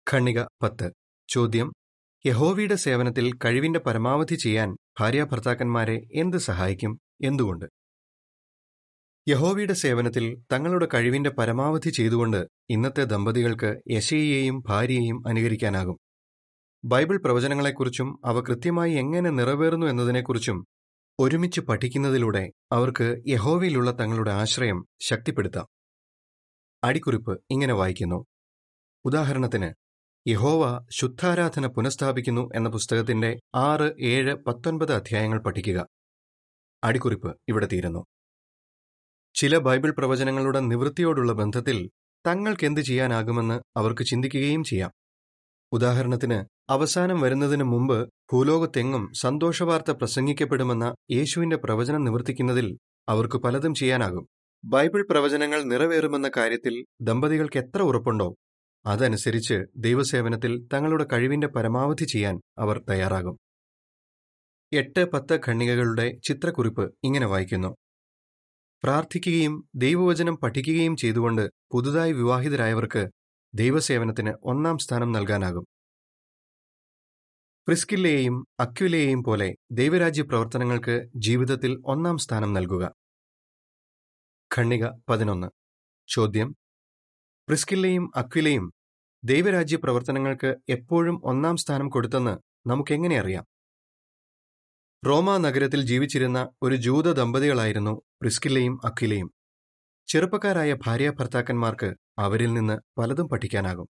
ഖണ്ണിക 0.07 0.43
പത്ത്. 0.63 0.93
ചോദ്യം. 1.29 1.73
യഹോവയുടെ 2.27 2.75
സേവനത്തിൽ 2.75 3.33
കഴിവിന്റെ 3.45 3.79
പരമാവധി 3.79 4.35
ചെയ്യാൻ 4.35 4.77
ഭാര്യ 5.01 5.25
ഭർത്താക്കന്മാരെ 5.25 6.01
എന്ത് 6.15 6.37
സഹായിക്കും? 6.37 6.99
എന്തുകൊണ്ട്? 7.23 7.67
യഹോവയുടെ 9.29 9.73
സേവനത്തിൽ 9.73 10.45
തങ്ങളുടെ 10.53 10.89
കഴിവിന്റെ 10.95 11.31
പരമാവധി 11.31 11.91
ചെയ്തുകൊണ്ട് 11.91 12.47
ഇന്നത്തെ 12.71 13.05
ദമ്പതികൾക്ക് 13.05 13.77
യശയെയും 13.91 14.63
ഭാര്യയെയും 14.69 15.29
അനുകരിക്കാനാകും. 15.29 15.99
ബൈബിൾ 16.85 17.19
പ്രവചനങ്ങളെക്കുറിച്ചും 17.19 18.21
അവ 18.25 18.41
കൃത്യമായി 18.41 18.93
എങ്ങനെ 18.93 19.31
നിറവേറുന്നു 19.31 19.87
എന്നതിനെക്കുറിച്ചും 19.87 20.67
ഒരുമിച്ച് 21.21 21.61
പഠിക്കുന്നതിലൂടെ 21.61 22.53
അവർക്ക് 22.73 23.23
യഹോവയിലുള്ള 23.27 24.01
തങ്ങളുടെ 24.01 24.31
ആശ്രയം 24.31 24.87
ശക്തിപ്പെടുത്താം. 25.01 25.67
അടിക്കുറിപ്പ് 26.85 27.43
ഇങ്ങനെ 27.51 27.75
വായിക്കുന്നു. 27.75 28.25
ഉദാഹരണത്തിന് 29.05 29.75
യഹോവ 30.29 30.87
ശുദ്ധാരാധന 30.91 31.67
പുനഃസ്ഥാപിക്കുന്നു 31.67 32.51
എന്ന 32.55 32.69
പുസ്തകത്തിന്റെ 32.69 33.41
ആറ് 33.55 33.95
ഏഴ് 34.01 34.35
പത്തൊൻപത് 34.35 34.95
അധ്യായങ്ങൾ 34.95 35.41
പഠിക്കുക. 35.41 35.87
അടിക്കുറിപ്പ് 36.85 37.37
ഇവിടെ 37.49 37.69
തീരുന്നു. 37.73 38.05
ചില 39.35 39.59
ബൈബിൾ 39.59 39.95
പ്രവചനങ്ങളുടെ 39.99 40.61
നിവൃത്തിയോടുള്ള 40.61 41.33
ബന്ധത്തിൽ 41.33 41.91
തങ്ങൾക്കെന്ത് 42.27 42.81
ചെയ്യാനാകുമെന്ന് 42.81 43.61
അവർക്ക് 43.77 44.05
ചിന്തിക്കുകയും 44.05 44.65
ചെയ്യാം. 44.65 44.91
ഉദാഹരണത്തിന് 45.73 46.58
അവസാനം 46.71 47.21
വരുന്നതിനു 47.21 47.65
മുമ്പ് 47.65 48.09
ഭൂലോകത്തെങ്ങും 48.33 49.13
സന്തോഷവാർത്ത 49.15 49.91
പ്രസംഗിക്കപ്പെടുമെന്ന 49.91 50.95
യേശുവിന്റെ 51.11 51.57
പ്രവചനം 51.57 52.05
നിവർത്തിക്കുന്നതിൽ 52.05 52.79
അവർക്ക് 53.09 53.37
പലതും 53.37 53.75
ചെയ്യാനാകും. 53.75 54.27
ബൈബിൾ 54.65 55.07
പ്രവചനങ്ങൾ 55.11 55.63
നിറവേറുമെന്ന 55.63 56.31
കാര്യത്തിൽ 56.37 56.85
ദമ്പതികൾക്ക് 57.01 57.59
എത്ര 57.59 57.83
ഉറപ്പുണ്ടോ? 57.83 58.35
അതനുസരിച്ച് 58.87 59.65
ദൈവസേവനത്തിൽ 59.77 60.69
തങ്ങളുടെ 60.75 61.07
കഴിവിന്റെ 61.13 61.47
പരമാവധി 61.47 62.05
ചെയ്യാൻ 62.05 62.41
അവർ 62.59 62.85
തയ്യാറാകും. 62.91 63.39
എട്ട് 64.73 65.11
പത്ത് 65.11 65.41
ഖണ്ണികകളുടെ 65.49 66.19
ചിത്രക്കുറിപ്പ് 66.29 66.95
ഇങ്ങനെ 67.05 67.27
വായിക്കുന്നു. 67.27 67.77
പ്രാർത്ഥിക്കുകയും 68.83 69.65
ദൈവവചനം 69.75 70.37
പഠിക്കുകയും 70.37 70.97
ചെയ്തുകൊണ്ട് 70.97 71.51
പുതുതായി 71.73 72.13
വിവാഹിതരായവർക്ക് 72.13 73.09
ദൈവസേവനത്തിന് 73.55 74.33
ഒന്നാം 74.45 74.79
സ്ഥാനം 74.79 75.13
നൽകാനാകും. 75.13 75.65
പ്രിസ്കില്ലയെയും 77.69 78.47
അക്വിലയെയും 78.61 79.25
പോലെ 79.25 79.57
ദൈവരാജ്യ 79.73 80.23
പ്രവർത്തനങ്ങൾക്ക് 80.23 81.09
ജീവിതത്തിൽ 81.17 81.83
ഒന്നാം 81.87 82.19
സ്ഥാനം 82.19 82.55
നൽകുക. 82.55 82.93
ഖണ്ണിക 84.57 84.87
പതിനൊന്ന്. 85.09 85.47
ചോദ്യം. 86.09 86.55
പ്രിസ്കില്ലയും 87.49 88.11
അക്വിലയും 88.17 88.73
ദൈവരാജ്യ 89.25 89.77
പ്രവർത്തനങ്ങൾക്ക് 89.77 90.57
എപ്പോഴും 90.69 91.21
ഒന്നാം 91.25 91.57
സ്ഥാനം 91.57 91.89
കൊടുത്തെന്ന് 91.89 92.69
നമുക്കെങ്ങനെ 92.69 93.21
അറിയാം? 93.21 93.45
റോമ 95.07 95.37
നഗരത്തിൽ 95.37 95.83
ജീവിച്ചിരുന്ന 95.83 96.49
ഒരു 96.63 96.75
ജൂത 96.75 97.13
ദമ്പതികളായിരുന്നു 97.13 98.03
പ്രിസ്കില്ലയും 98.23 98.81
അക്വിലയും. 98.85 99.31
ചെറുപ്പക്കാരായ 100.07 100.77
ഭാര്യ 100.87 101.11
ഭർത്താക്കന്മാർക്ക് 101.11 101.95
അവരിൽ 102.19 102.53
നിന്ന് 102.53 103.01
പലതും 103.01 103.29
പഠിക്കാനാകും. 103.29 103.89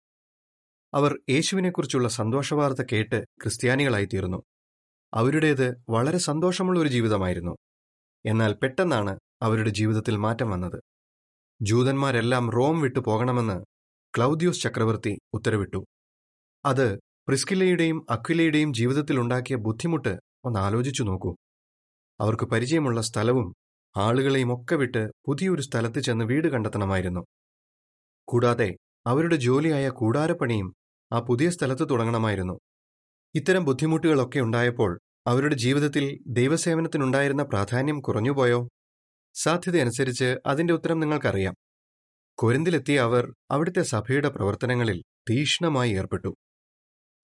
അവർ 0.95 1.19
യേശുവിനെക്കുറിച്ചുള്ള 1.29 2.07
സന്തോഷവാർത്ത 2.07 2.85
കേട്ട് 2.91 3.25
ക്രിസ്ത്യാനികളായിത്തീർന്നു. 3.43 4.43
അവരുടേത് 5.13 5.83
വളരെ 5.89 6.17
സന്തോഷമുള്ള 6.17 6.79
ഒരു 6.79 6.89
ജീവിതമായിരുന്നു. 6.89 7.55
എന്നാൽ 8.25 8.53
പെട്ടെന്നാണ് 8.53 9.19
അവരുടെ 9.41 9.69
ജീവിതത്തിൽ 9.69 10.17
മാറ്റം 10.17 10.49
വന്നത്. 10.49 10.81
ജൂതന്മാരെല്ലാം 11.61 12.49
റോം 12.49 12.81
വിട്ടു 12.81 12.99
പോകണമെന്ന് 12.99 13.65
ക്ലൗദ്യോസ് 14.17 14.61
ചക്രവർത്തി 14.61 15.19
ഉത്തരവിട്ടു. 15.33 15.85
അത് 16.65 16.95
പ്രിസ്കില്ലയുടെയും 16.97 18.05
അക്വിലയുടെയും 18.09 18.73
ജീവിതത്തിലുണ്ടാക്കിയ 18.73 19.55
ബുദ്ധിമുട്ട് 19.55 20.19
ഒന്ന് 20.45 20.59
ആലോചിച്ചു 20.59 21.03
നോക്കൂ. 21.03 21.35
അവർക്ക് 22.19 22.43
പരിചയമുള്ള 22.43 23.01
സ്ഥലവും 23.01 23.53
ആളുകളെയും 23.97 24.61
ഒക്കെ 24.61 24.75
വിട്ട് 24.75 25.11
പുതിയൊരു 25.25 25.61
സ്ഥലത്ത് 25.61 25.99
ചെന്ന് 25.99 26.25
വീട് 26.25 26.47
കണ്ടെത്തണമായിരുന്നു. 26.47 27.25
കൂടാതെ 28.27 28.75
അവരുടെ 29.07 29.35
ജോലിയായ 29.35 29.89
കൂടാരപ്പണിയും 29.89 30.73
ആ 31.11 31.19
പുതിയ 31.19 31.49
സ്ഥലത്ത് 31.49 31.89
തുടങ്ങണമായിരുന്നു. 31.89 32.59
ഇത്തരം 33.35 33.65
ബുദ്ധിമുട്ടുകളൊക്കെ 33.65 34.39
ഉണ്ടായപ്പോൾ 34.39 34.99
അവരുടെ 35.27 35.55
ജീവിതത്തിൽ 35.55 36.23
ദൈവസേവനത്തിനുണ്ടായിരുന്ന 36.27 37.43
പ്രാധാന്യം 37.43 37.99
കുറഞ്ഞുപോയോ? 37.99 38.69
സാധ്യതയനുസരിച്ച് 39.33 40.37
അതിന്റെ 40.45 40.73
ഉത്തരം 40.73 40.99
നിങ്ങൾക്കറിയാം. 40.99 41.55
കൊരിന്തിലെത്തിയ 42.37 42.99
അവർ 42.99 43.33
അവിടുത്തെ 43.51 43.81
സഭയുടെ 43.81 44.29
പ്രവർത്തനങ്ങളിൽ 44.29 45.03
തീക്ഷ്ണമായി 45.29 45.91
ഏർപ്പെട്ടു. 45.91 46.35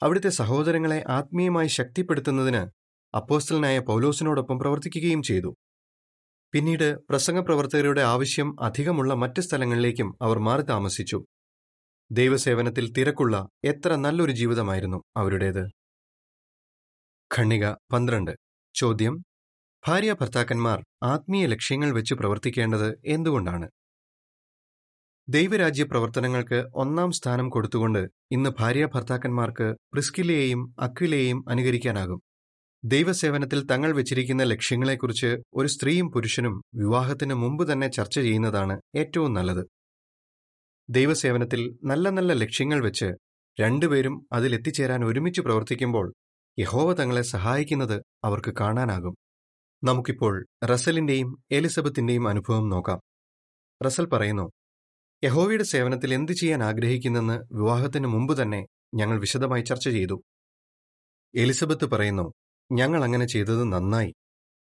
അവിടുത്തെ 0.04 0.30
സഹോദരങ്ങളെ 0.30 1.04
ആത്മീയമായി 1.08 1.68
ശക്തിപ്പെടുത്തുന്നതിന് 1.68 2.68
അപ്പോസ്റ്റലനായ 3.16 3.80
പൗലോസിനോടൊപ്പം 3.80 4.60
പ്രവർത്തിക്കുകയും 4.60 5.24
ചെയ്തു. 5.24 5.56
പിന്നീട് 6.52 6.98
പ്രസംഗപ്രവർത്തകരുടെ 7.10 8.02
ആവശ്യം 8.02 8.64
അധികമുള്ള 8.64 9.14
മറ്റ് 9.14 9.42
സ്ഥലങ്ങളിലേക്കും 9.42 10.16
അവർ 10.22 10.40
മാറി 10.40 10.62
താമസിച്ചു 10.62 11.26
ദൈവസേവനത്തിൽ 12.12 12.94
തിരക്കുള്ള 12.98 13.36
എത്ര 13.66 13.96
നല്ലൊരു 13.96 14.32
ജീവിതമായിരുന്നു 14.32 15.04
അവരുടേത്? 15.18 15.62
ഖണ്ണിക 17.32 17.66
പന്ത്രണ്ട്. 17.94 18.32
ചോദ്യം 18.76 19.14
ഭാര്യ 19.88 20.14
ഭർത്താക്കന്മാർ 20.14 20.80
ആത്മീയ 21.04 21.46
ലക്ഷ്യങ്ങൾ 21.46 21.92
വെച്ച് 21.92 22.14
പ്രവർത്തിക്കേണ്ടത് 22.14 22.90
എന്തുകൊണ്ടാണ്? 23.06 23.68
ദൈവരാജ്യ 25.30 25.84
പ്രവർത്തനങ്ങൾക്ക് 25.84 26.60
ഒന്നാം 26.76 27.12
സ്ഥാനം 27.12 27.50
കൊടുത്തുകൊണ്ട് 27.50 28.02
ഇന്ന് 28.32 28.50
ഭാര്യ 28.60 28.86
ഭർത്താക്കന്മാർക്ക് 28.86 29.76
പ്രിസ്കിലയെയും 29.94 30.76
അക്വിലയെയും 30.80 31.46
അനുകരിക്കാനാകും. 31.50 32.22
ദൈവസേവനത്തിൽ 32.84 33.66
തങ്ങൾ 33.66 33.92
വെച്ചിരിക്കുന്ന 33.92 34.44
ലക്ഷ്യങ്ങളെക്കുറിച്ച് 34.44 35.38
ഒരു 35.54 35.68
സ്ത്രീയും 35.68 36.12
പുരുഷനും 36.12 36.62
വിവാഹത്തിന് 36.76 37.34
മുമ്പ് 37.34 37.72
തന്നെ 37.72 37.88
ചർച്ച 37.88 38.20
ചെയ്യുന്നതാണ് 38.20 38.82
ഏറ്റവും 38.96 39.34
നല്ലത്. 39.34 39.64
ദൈവസേവനത്തിൽ 40.92 41.80
നല്ല 41.84 42.10
നല്ല 42.10 42.34
ലക്ഷ്യങ്ങൾ 42.34 42.84
വെച്ച് 42.84 43.06
രണ്ടുപേരും 43.60 44.28
അതിലെത്തിച്ചേരാൻ 44.32 45.06
ഒരുമിച്ച് 45.06 45.42
പ്രവർത്തിക്കുമ്പോൾ 45.42 46.14
യഹോവ 46.60 46.94
തങ്ങളെ 46.94 47.22
സഹായിക്കുന്നത് 47.22 48.02
അവർക്ക് 48.24 48.54
കാണാനാകും. 48.60 49.16
നമുക്കിപ്പോൾ 49.84 50.46
റസലിന്റെയും 50.66 51.44
എലിസബത്തിന്റെയും 51.52 52.28
അനുഭവം 52.28 52.70
നോക്കാം. 52.70 53.00
റസൽ 53.86 54.06
പറയുന്നു 54.06 54.52
യഹോവയുടെ 55.24 55.64
സേവനത്തിൽ 55.64 56.14
എന്ത് 56.14 56.32
ചെയ്യാൻ 56.32 56.64
ആഗ്രഹിക്കുന്നെന്ന് 56.64 57.56
വിവാഹത്തിന് 57.56 58.08
മുമ്പ് 58.08 58.42
തന്നെ 58.42 58.68
ഞങ്ങൾ 58.94 59.20
വിശദമായി 59.20 59.62
ചർച്ച 59.62 59.90
ചെയ്തു. 59.90 60.22
എലിസബത്ത് 61.36 61.86
പറയുന്നു 61.86 62.34
ഞങ്ങൾ 62.72 63.04
അങ്ങനെ 63.04 63.28
ചെയ്തത് 63.28 63.64
നന്നായി. 63.64 64.14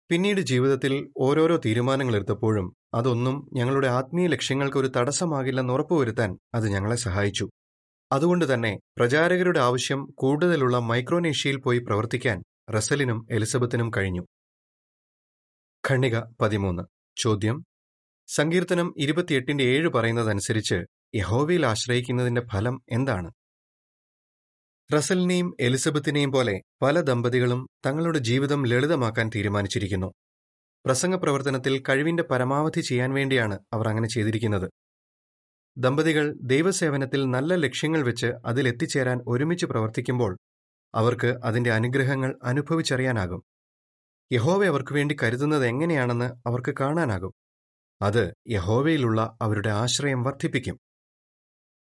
പിന്നീട് 0.10 0.42
ജീവിതത്തിൽ 0.42 1.10
ഓരോരോ 1.18 1.58
തീരുമാനങ്ങൾ 1.66 2.16
എടുത്തപ്പോഴും 2.16 2.79
അതൊന്നും 2.94 3.50
ഞങ്ങളുടെ 3.54 3.88
ആത്മീയ 3.88 4.28
ലക്ഷ്യങ്ങൾക്ക് 4.28 4.78
ഒരു 4.78 4.88
തടസ്സമാകില്ലെന്ന് 4.88 5.74
ഉറപ്പുവരുത്താൻ 5.74 6.38
അത് 6.54 6.68
ഞങ്ങളെ 6.68 6.96
സഹായിച്ചു. 6.96 7.50
അതുകൊണ്ട് 8.12 8.54
തന്നെ 8.54 8.80
പ്രചാരകരുടെ 8.98 9.60
ആവശ്യം 9.60 10.06
കൂടുതലുള്ള 10.06 10.80
മൈക്രോനേഷ്യയിൽ 10.80 11.58
പോയി 11.58 11.80
പ്രവർത്തിക്കാൻ 11.80 12.44
റസലിനും 12.76 13.28
എലിസബത്തിനും 13.32 13.92
കഴിഞ്ഞു. 13.98 14.22
ഖണ്ണിക 15.90 16.20
പതിമൂന്ന്. 16.42 16.84
ചോദ്യം. 17.18 17.64
സങ്കീർത്തനം 18.28 18.94
ഇരുപത്തിയെട്ടിന്റെ 18.98 19.64
ഏഴ് 19.64 19.90
പറയുന്നതനുസരിച്ച് 19.90 20.76
യഹോവയിൽ 21.16 21.66
ആശ്രയിക്കുന്നതിന്റെ 21.66 22.42
ഫലം 22.54 22.82
എന്താണ്? 22.92 23.32
റസലിനെയും 24.94 25.58
എലിസബത്തിനെയും 25.60 26.32
പോലെ 26.32 26.62
പല 26.82 27.02
ദമ്പതികളും 27.02 27.68
തങ്ങളുടെ 27.86 28.20
ജീവിതം 28.20 28.66
ലളിതമാക്കാൻ 28.66 29.30
തീരുമാനിച്ചിരിക്കുന്നു. 29.36 30.14
പ്രസംഗ 30.86 31.16
പ്രവർത്തനത്തിൽ 31.16 31.84
കഴിവിന്റെ 31.90 32.24
പരമാവധി 32.24 32.82
ചെയ്യാൻ 32.82 33.14
വേണ്ടിയാണ് 33.14 33.60
അവർ 33.74 33.88
അങ്ങനെ 33.88 34.08
ചെയ്തിരിക്കുന്നത്. 34.08 34.72
ദമ്പതികൾ 35.78 36.36
ദൈവസേവനത്തിൽ 36.44 37.26
നല്ല 37.26 37.56
ലക്ഷ്യങ്ങൾ 37.56 38.02
വെച്ച് 38.02 38.28
അതിലെത്തിച്ചേരാൻ 38.46 39.20
ഒരുമിച്ച് 39.28 39.66
പ്രവർത്തിക്കുമ്പോൾ 39.66 40.38
അവർക്ക് 40.96 41.28
അതിന്റെ 41.44 41.72
അനുഗ്രഹങ്ങൾ 41.72 42.40
അനുഭവിച്ചറിയാനാകും. 42.44 43.44
യഹോവ 44.34 44.66
അവർക്ക് 44.66 44.94
വേണ്ടി 44.94 45.18
കരുതുന്നത് 45.24 45.66
എങ്ങനെയാണെന്ന് 45.66 46.26
അവർക്ക് 46.48 46.76
കാണാനാകും. 46.80 47.34
അത് 48.02 48.34
യഹോവയിലുള്ള 48.50 49.38
അവരുടെ 49.42 49.70
ആശ്രയം 49.70 50.24
വർദ്ധിപ്പിക്കും. 50.24 50.80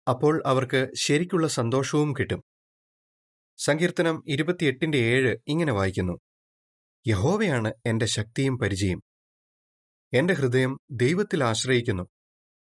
അപ്പോൾ 0.07 0.43
അവർക്ക് 0.45 0.87
ശരിക്കുള്ള 0.95 1.47
സന്തോഷവും 1.47 2.13
കിട്ടും. 2.19 2.43
സങ്കീർത്തനം 3.57 4.23
ഇരുപത്തിയെട്ടിന്റെ 4.27 4.97
ഏഴ് 4.97 5.37
ഇങ്ങനെ 5.47 5.73
വായിക്കുന്നു. 5.73 6.17
യഹോവയാണ് 7.07 7.73
എന്റെ 7.85 8.05
ശക്തിയും 8.05 8.57
പരിചയം. 8.57 9.01
എന്റെ 10.13 10.33
ഹൃദയം 10.33 10.79
ദൈവത്തിൽ 10.91 11.43
ആശ്രയിക്കുന്നു. 11.43 12.07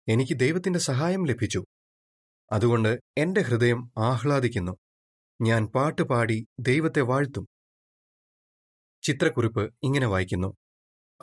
എനിക്ക് 0.07 0.39
ദൈവത്തിന്റെ 0.39 0.79
സഹായം 0.79 1.25
ലഭിച്ചു. 1.25 1.63
അതുകൊണ്ട് 2.51 2.99
എന്റെ 3.17 3.41
ഹൃദയം 3.41 3.91
ആഹ്ലാദിക്കുന്നു. 3.97 4.77
ഞാൻ 5.41 5.65
പാട്ടുപാടി 5.65 6.47
ദൈവത്തെ 6.59 7.01
വാഴ്ത്തും. 7.01 7.47
ചിത്രക്കുറിപ്പ് 9.03 9.75
ഇങ്ങനെ 9.83 10.07
വായിക്കുന്നു. 10.07 10.53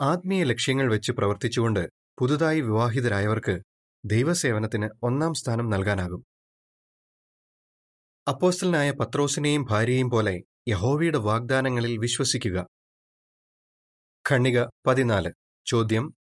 ആത്മീയ 0.01 0.43
ലക്ഷ്യങ്ങൾ 0.43 0.91
വെച്ച് 0.91 1.11
പ്രവർത്തിച്ചുകൊണ്ട് 1.11 1.89
പുതുതായി 2.19 2.61
വിവാഹിതരായവർക്ക് 2.61 3.61
ദൈവസേവനത്തിന് 4.05 4.89
ഒന്നാം 5.03 5.33
സ്ഥാനം 5.33 5.69
നൽകാനാകും. 5.69 6.23
അപ്പോസ്റ്റലിനായ 8.27 8.91
പത്രോസിനെയും 8.91 9.65
ഭാര്യയെയും 9.69 10.09
പോലെ 10.09 10.41
യഹോവയുടെ 10.67 11.17
വാഗ്ദാനങ്ങളിൽ 11.17 11.97
വിശ്വസിക്കുക. 11.97 12.74
ഖണ്ണിക 14.31 14.65
പതിനാല്. 14.87 15.31
ചോദ്യം. 15.65 16.13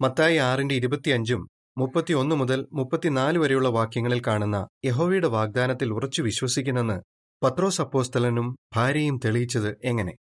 മത്തായി 0.00 0.36
ആറിന്റെ 0.36 0.74
ഇരുപത്തിയഞ്ചും 0.74 1.48
മുപ്പത്തിയൊന്ന് 1.78 2.36
മുതൽ 2.36 2.66
മുപ്പത്തിനാല് 2.72 3.38
വരെയുള്ള 3.38 3.68
വാക്യങ്ങളിൽ 3.68 4.22
കാണുന്ന 4.26 4.68
യഹോവയുടെ 4.84 5.26
വാഗ്ദാനത്തിൽ 5.26 5.92
ഉറച്ചു 5.92 6.22
വിശ്വസിക്കുന്നെന്ന് 6.22 7.02
പത്രോസ് 7.42 7.80
അപ്പോസ്തലനും 7.80 8.56
ഭാര്യയും 8.76 9.20
തെളിയിച്ചത് 9.24 9.76
എങ്ങനെ? 9.84 10.16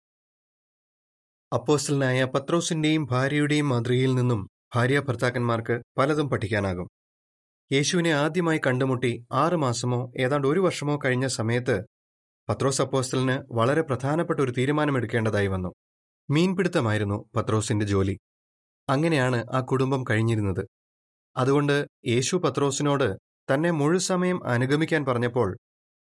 അപ്പോസ്റ്റലനായ 1.53 2.25
പത്രോസിന്റെയും 2.25 3.05
ഭാര്യയുടെയും 3.05 3.69
മാതൃകയിൽ 3.69 4.15
നിന്നും 4.15 4.49
ഭാര്യ 4.75 5.01
ഭർത്താക്കന്മാർക്ക് 5.01 5.83
പലതും 5.99 6.31
പഠിക്കാനാകും. 6.31 6.89
യേശുവിനെ 7.73 8.11
ആദ്യമായി 8.11 8.61
കണ്ടുമുട്ടി 8.67 9.27
ആറ് 9.33 9.55
മാസമോ 9.55 10.13
ഏതാണ്ട് 10.21 10.49
ഒരു 10.49 10.61
വർഷമോ 10.61 10.99
കഴിഞ്ഞ 11.05 11.27
സമയത്ത് 11.27 11.85
പത്രോസ് 12.49 12.83
അപ്പോസ്റ്റലിന് 12.83 13.55
വളരെ 13.55 13.83
പ്രധാനപ്പെട്ട 13.83 14.41
ഒരു 14.41 14.51
തീരുമാനമെടുക്കേണ്ടതായി 14.51 15.47
വന്നു. 15.47 15.73
മീൻപിടുത്തമായിരുന്നു 16.31 17.31
പത്രോസിന്റെ 17.37 17.87
ജോലി. 17.87 18.19
അങ്ങനെയാണ് 18.89 19.45
ആ 19.53 19.61
കുടുംബം 19.61 20.05
കഴിഞ്ഞിരുന്നത്. 20.11 20.67
അതുകൊണ്ട് 21.37 21.87
യേശു 22.07 22.37
പത്രോസിനോട് 22.37 23.17
തന്നെ 23.55 23.71
മുഴുസമയം 23.71 24.47
അനുഗമിക്കാൻ 24.47 25.05
പറഞ്ഞപ്പോൾ 25.05 25.57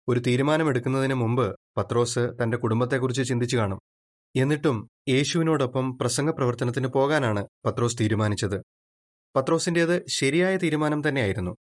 ഒരു 0.07 0.19
തീരുമാനമെടുക്കുന്നതിന് 0.19 1.13
മുമ്പ് 1.13 1.55
പത്രോസ് 1.77 2.19
തന്റെ 2.43 2.57
കുടുംബത്തെക്കുറിച്ച് 2.57 3.23
ചിന്തിച്ചു 3.23 3.57
കാണും. 3.57 3.79
എന്നിട്ടും 4.35 4.89
യേശുവിനോടൊപ്പം 5.09 5.97
പ്രസംഗ 5.97 6.29
പ്രവർത്തനത്തിന് 6.29 6.87
പോകാനാണ് 6.87 7.47
പത്രോസ് 7.65 7.97
തീരുമാനിച്ചത്. 7.99 8.61
പത്രോസിന്റേത് 9.35 10.05
ശരിയായ 10.09 10.57
തീരുമാനം 10.57 11.09
തന്നെയായിരുന്നു. 11.09 11.55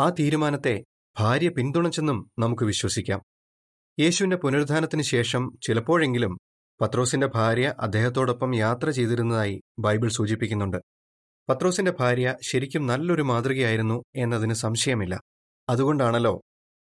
ആ 0.00 0.10
തീരുമാനത്തെ 0.10 0.84
ഭാര്യ 1.18 1.48
പിന്തുണച്ചെന്നും 1.48 2.30
നമുക്ക് 2.38 2.62
വിശ്വസിക്കാം. 2.62 3.22
യേശുവിന്റെ 4.00 4.36
പുനരുദ്ധാനത്തിന് 4.36 5.02
ശേഷം 5.02 5.58
ചിലപ്പോഴെങ്കിലും 5.62 6.38
പത്രോസിന്റെ 6.80 7.26
ഭാര്യ 7.26 7.74
അദ്ദേഹത്തോടൊപ്പം 7.80 8.54
യാത്ര 8.54 8.90
ചെയ്തിരുന്നതായി 8.90 9.62
ബൈബിൾ 9.78 10.08
സൂചിപ്പിക്കുന്നുണ്ട്. 10.08 10.76
പത്രോസിന്റെ 11.48 11.92
ഭാര്യ 12.00 12.36
ശരിക്കും 12.42 12.86
നല്ലൊരു 12.86 13.22
മാതൃകയായിരുന്നു 13.22 14.02
എന്നതിന് 14.16 14.54
സംശയമില്ല. 14.54 15.20
അതുകൊണ്ടാണല്ലോ 15.68 16.40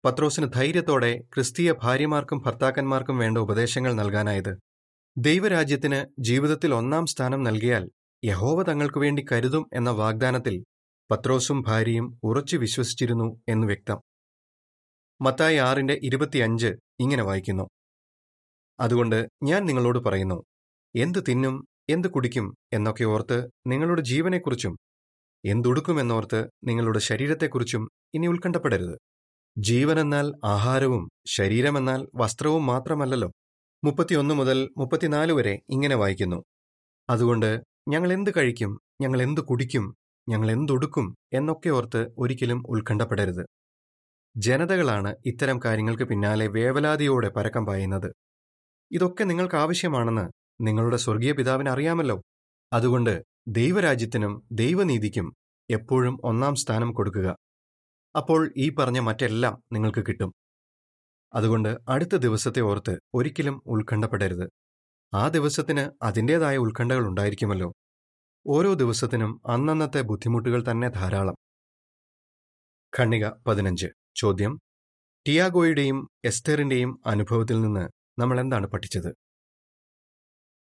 പത്രോസിന് 0.06 0.48
ധൈര്യത്തോടെ 0.56 1.24
ക്രിസ്തീയ 1.34 1.74
ഭാര്യമാർക്കും 1.84 2.42
ഭർത്താക്കന്മാർക്കും 2.46 3.18
വേണ്ട 3.18 3.38
ഉപദേശങ്ങൾ 3.38 3.94
നൽകാനായത്. 3.94 4.58
ദൈവരാജ്യത്തിന് 5.18 6.22
ജീവിതത്തിൽ 6.22 6.74
ഒന്നാം 6.74 7.06
സ്ഥാനം 7.06 7.44
നൽകിയാൽ 7.44 7.90
യഹോവ 8.26 8.64
തങ്ങൾക്കു 8.64 9.00
വേണ്ടി 9.00 9.26
കരുതും 9.32 9.70
എന്ന 9.74 9.90
വാഗ്ദാനത്തിൽ 9.90 10.64
പത്രോസും 11.12 11.62
ഭാര്യയും 11.62 12.20
ഉറച്ചു 12.24 12.58
വിശ്വസിച്ചിരുന്നു 12.58 13.42
എന്ന് 13.50 13.68
വ്യക്തം. 13.68 14.02
മത്തായി 15.22 15.58
ആറിന്റെ 15.58 16.00
ഇരുപത്തിയഞ്ച് 16.04 16.68
ഇങ്ങനെ 17.00 17.24
വായിക്കുന്നു. 17.24 17.70
അതുകൊണ്ട് 18.84 19.20
ഞാൻ 19.44 19.62
നിങ്ങളോട് 19.66 20.00
പറയുന്നു 20.00 20.38
എന്ത് 20.96 21.20
തിന്നും 21.28 21.56
എന്ത് 21.90 22.08
കുടിക്കും 22.08 22.46
എന്നൊക്കെ 22.74 23.04
ഓർത്ത് 23.04 23.38
നിങ്ങളുടെ 23.68 24.02
ജീവനെക്കുറിച്ചും 24.02 24.74
എന്തുടുക്കുമെന്നോർത്ത് 25.44 26.40
നിങ്ങളുടെ 26.64 27.00
ശരീരത്തെക്കുറിച്ചും 27.00 27.84
ഇനി 28.14 28.28
ഉത്കണ്ഠപ്പെടരുത്. 28.28 28.96
ജീവനെന്നാൽ 29.58 30.28
ആഹാരവും 30.46 31.04
ശരീരമെന്നാൽ 31.28 32.08
വസ്ത്രവും 32.16 32.66
മാത്രമല്ലല്ലോ. 32.66 33.30
മുപ്പത്തിയൊന്ന് 33.84 34.34
മുതൽ 34.36 34.70
മുപ്പത്തിനാല് 34.78 35.32
വരെ 35.32 35.60
ഇങ്ങനെ 35.70 35.96
വായിക്കുന്നു. 35.96 36.40
അതുകൊണ്ട് 37.10 37.50
ഞങ്ങൾ 37.88 38.14
എന്ത് 38.14 38.32
കഴിക്കും 38.38 38.72
ഞങ്ങൾ 39.02 39.22
എന്ത് 39.22 39.42
കുടിക്കും 39.42 39.86
ഞങ്ങൾ 40.28 40.52
എന്തുടുക്കും 40.52 41.08
എന്നൊക്കെ 41.34 41.70
ഓർത്ത് 41.70 42.02
ഒരിക്കലും 42.18 42.64
ഉത്കണ്ഠപ്പെടരുത്. 42.70 43.44
ജനതകളാണ് 44.36 45.16
ഇത്തരം 45.26 45.60
കാര്യങ്ങൾക്ക് 45.66 46.04
പിന്നാലെ 46.04 46.48
വേവലാതിയോടെ 46.48 47.30
പരക്കം 47.30 47.66
പായുന്നത്. 47.66 48.10
ഇതൊക്കെ 48.94 49.24
നിങ്ങൾക്ക് 49.24 49.56
ആവശ്യമാണെന്ന് 49.56 50.30
നിങ്ങളുടെ 50.62 50.98
സ്വർഗീയ 50.98 51.32
പിതാവിന് 51.32 51.70
അറിയാമല്ലോ. 51.70 52.22
അതുകൊണ്ട് 52.74 53.24
ദൈവരാജ്യത്തിനും 53.48 54.48
ദൈവനീതിക്കും 54.52 55.34
എപ്പോഴും 55.70 56.18
ഒന്നാം 56.24 56.56
സ്ഥാനം 56.56 56.94
കൊടുക്കുക. 56.94 57.38
അപ്പോൾ 58.16 58.54
ഈ 58.58 58.70
പറഞ്ഞ 58.70 59.00
മറ്റെല്ലാം 59.00 59.62
നിങ്ങൾക്ക് 59.72 60.06
കിട്ടും. 60.08 60.34
അതുകൊണ്ട് 61.34 61.78
അടുത്ത 61.90 62.16
ദിവസത്തെ 62.16 62.60
ഓർത്ത് 62.60 63.00
ഒരിക്കലും 63.14 63.62
ഉത്കണ്ഠപ്പെടരുത്. 63.66 64.50
ആ 65.14 65.28
ദിവസത്തിന് 65.28 66.04
അതിന്റേതായ 66.04 66.58
ഉത്കണ്ഠകൾ 66.58 67.08
ഉണ്ടായിരിക്കുമല്ലോ. 67.08 67.74
ഓരോ 68.48 68.74
ദിവസത്തിനും 68.74 69.42
അന്നന്നത്തെ 69.48 70.02
ബുദ്ധിമുട്ടുകൾ 70.02 70.64
തന്നെ 70.72 70.90
ധാരാളം. 70.90 71.36
ഖണ്ണിക 73.00 73.30
പതിനഞ്ച്. 73.48 73.88
ചോദ്യം. 74.16 74.60
ടിയാഗോയുടെയും 75.28 76.08
എസ്തറിന്റെയും 76.26 77.02
അനുഭവത്തിൽ 77.06 77.62
നിന്ന് 77.62 78.03
നമ്മൾ 78.20 78.40
എന്താണ് 78.40 78.68
പഠിച്ചത്? 78.68 79.16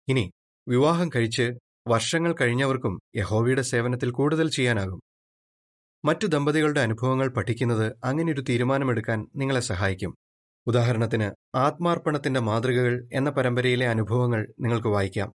ഇനി 0.08 0.32
വിവാഹം 0.68 1.10
കഴിച്ച് 1.16 1.52
വർഷങ്ങൾ 1.88 2.34
കഴിഞ്ഞവർക്കും 2.40 3.00
യഹോവയുടെ 3.16 3.62
സേവനത്തിൽ 3.62 4.10
കൂടുതൽ 4.10 4.50
ചെയ്യാനാകും. 4.50 5.00
മറ്റു 6.04 6.26
ദമ്പതികളുടെ 6.26 6.80
അനുഭവങ്ങൾ 6.80 7.28
പഠിക്കുന്നത് 7.28 7.96
അങ്ങനെയൊരു 8.04 8.40
തീരുമാനമെടുക്കാൻ 8.40 9.26
നിങ്ങളെ 9.36 9.60
സഹായിക്കും. 9.60 10.14
ഉദാഹരണത്തിന് 10.66 11.56
ആത്മാർപ്പണത്തിന്റെ 11.56 12.40
മാതൃകകൾ 12.40 13.08
എന്ന 13.12 13.30
പരമ്പരയിലെ 13.30 13.88
അനുഭവങ്ങൾ 13.88 14.54
നിങ്ങൾക്ക് 14.60 14.88
വായിക്കാം. 14.88 15.32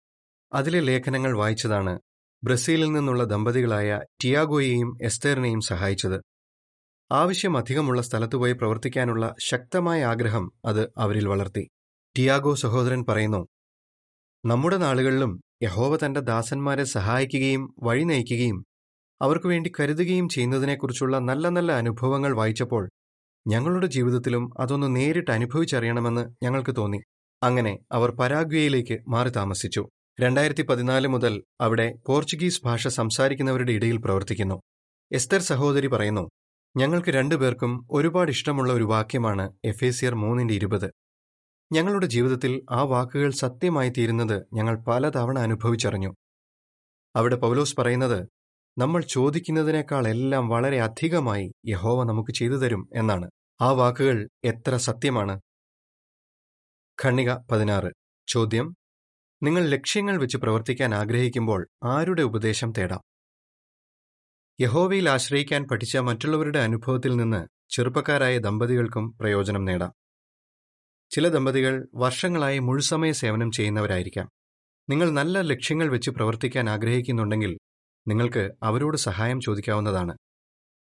അതിലെ 0.53 0.79
ലേഖനങ്ങൾ 0.79 1.37
വായിച്ചതാണ് 1.37 1.99
ബ്രസീലിൽ 2.43 2.91
നിന്നുള്ള 2.91 3.23
ദമ്പതികളായ 3.23 3.99
ടിയാഗോയെയും 4.23 4.97
എസ്തേറിനെയും 5.01 5.61
സഹായിച്ചത്. 5.61 6.21
ആവശ്യം 7.11 7.57
അധികമുള്ള 7.57 8.01
സ്ഥലത്തുപോയി 8.01 8.53
പ്രവർത്തിക്കാനുള്ള 8.53 9.35
ശക്തമായ 9.39 10.05
ആഗ്രഹം 10.05 10.51
അത് 10.65 10.91
അവരിൽ 10.97 11.27
വളർത്തി. 11.27 11.69
ടിയാഗോ 12.17 12.55
സഹോദരൻ 12.55 13.05
പറയുന്നു 13.09 13.47
നമ്മുടെ 14.45 14.77
നാളുകളിലും 14.77 15.41
യഹോവ 15.63 15.97
തന്റെ 16.05 16.19
ദാസന്മാരെ 16.19 16.83
സഹായിക്കുകയും 16.83 17.75
വഴി 17.83 18.03
നയിക്കുകയും 18.03 18.65
അവർക്കു 19.21 19.47
വേണ്ടി 19.47 19.71
കരുതുകയും 19.79 20.29
ചെയ്യുന്നതിനെക്കുറിച്ചുള്ള 20.29 21.19
നല്ല 21.19 21.49
നല്ല 21.49 21.71
അനുഭവങ്ങൾ 21.71 22.35
വായിച്ചപ്പോൾ 22.35 22.89
ഞങ്ങളുടെ 23.47 23.87
ജീവിതത്തിലും 23.87 24.53
അതൊന്ന് 24.59 24.95
നേരിട്ട് 24.95 25.31
അനുഭവിച്ചറിയണമെന്ന് 25.31 26.45
ഞങ്ങൾക്ക് 26.45 26.75
തോന്നി. 26.75 26.99
അങ്ങനെ 27.43 27.79
അവർ 27.91 28.11
പരാഗ്വേയിലേക്ക് 28.11 28.99
മാറി 29.07 29.29
താമസിച്ചു. 29.29 29.89
രണ്ടായിരത്തി 30.19 30.61
പതിനാല് 30.61 31.07
മുതൽ 31.07 31.43
അവിടെ 31.61 31.95
പോർച്ചുഗീസ് 32.07 32.61
ഭാഷ 32.65 32.87
സംസാരിക്കുന്നവരുടെ 32.87 33.71
ഇടയിൽ 33.71 33.97
പ്രവർത്തിക്കുന്നു. 33.97 34.61
എസ്തർ 35.11 35.41
സഹോദരി 35.41 35.87
പറയുന്നു 35.87 36.29
ഞങ്ങൾക്ക് 36.77 37.09
രണ്ടുപേർക്കും 37.09 37.87
ഒരുപാട് 37.91 38.31
ഇഷ്ടമുള്ള 38.31 38.73
ഒരു 38.73 38.83
വാക്യമാണ് 38.83 39.53
എഫേസിയർ 39.65 40.15
മൂന്നിന്റെ 40.15 40.53
ഇരുപത്. 40.53 40.89
ഞങ്ങളുടെ 41.71 42.05
ജീവിതത്തിൽ 42.05 42.65
ആ 42.71 42.81
വാക്കുകൾ 42.81 43.31
സത്യമായി 43.31 43.89
തീരുന്നത് 43.89 44.45
ഞങ്ങൾ 44.53 44.75
പലതവണ 44.77 45.39
അനുഭവിച്ചറിഞ്ഞു. 45.39 46.13
അവിടെ 47.15 47.35
പൗലോസ് 47.35 47.75
പറയുന്നത് 47.77 48.27
നമ്മൾ 48.77 49.01
ചോദിക്കുന്നതിനേക്കാൾ 49.01 50.07
എല്ലാം 50.07 50.49
വളരെ 50.49 50.81
അധികമായി 50.81 51.51
യഹോവ 51.67 52.03
നമുക്ക് 52.03 52.31
ചെയ്തു 52.31 52.53
തരും 52.53 52.89
എന്നാണ്. 52.95 53.29
ആ 53.61 53.71
വാക്കുകൾ 53.71 54.29
എത്ര 54.43 54.77
സത്യമാണ്? 54.77 55.41
ഖണ്ണിക 57.05 57.33
പതിനാറ്. 57.51 57.91
ചോദ്യം 58.27 58.75
നിങ്ങൾ 59.43 59.67
ലക്ഷ്യങ്ങൾ 59.67 60.17
വെച്ച് 60.17 60.37
പ്രവർത്തിക്കാൻ 60.37 60.95
ആഗ്രഹിക്കുമ്പോൾ 60.95 61.67
ആരുടെ 61.83 62.21
ഉപദേശം 62.21 62.73
തേടാം? 62.77 63.01
യഹോവയിൽ 64.61 65.09
ആശ്രയിക്കാൻ 65.09 65.63
പഠിച്ച 65.63 65.97
മറ്റുള്ളവരുടെ 65.97 66.59
അനുഭവത്തിൽ 66.59 67.15
നിന്ന് 67.15 67.47
ചെറുപ്പക്കാരായ 67.69 68.37
ദമ്പതികൾക്കും 68.37 69.17
പ്രയോജനം 69.21 69.65
നേടാം. 69.65 70.00
ചില 71.11 71.29
ദമ്പതികൾ 71.29 71.87
വർഷങ്ങളായി 71.95 72.59
മുഴുസമയ 72.59 73.11
സേവനം 73.11 73.51
ചെയ്യുന്നവരായിരിക്കാം. 73.51 74.29
നിങ്ങൾ 74.89 75.11
നല്ല 75.11 75.41
ലക്ഷ്യങ്ങൾ 75.41 75.87
വെച്ച് 75.87 76.11
പ്രവർത്തിക്കാൻ 76.11 76.69
ആഗ്രഹിക്കുന്നുണ്ടെങ്കിൽ 76.69 77.57
നിങ്ങൾക്ക് 78.07 78.51
അവരോട് 78.63 78.97
സഹായം 78.97 79.41
ചോദിക്കാവുന്നതാണ്. 79.41 80.17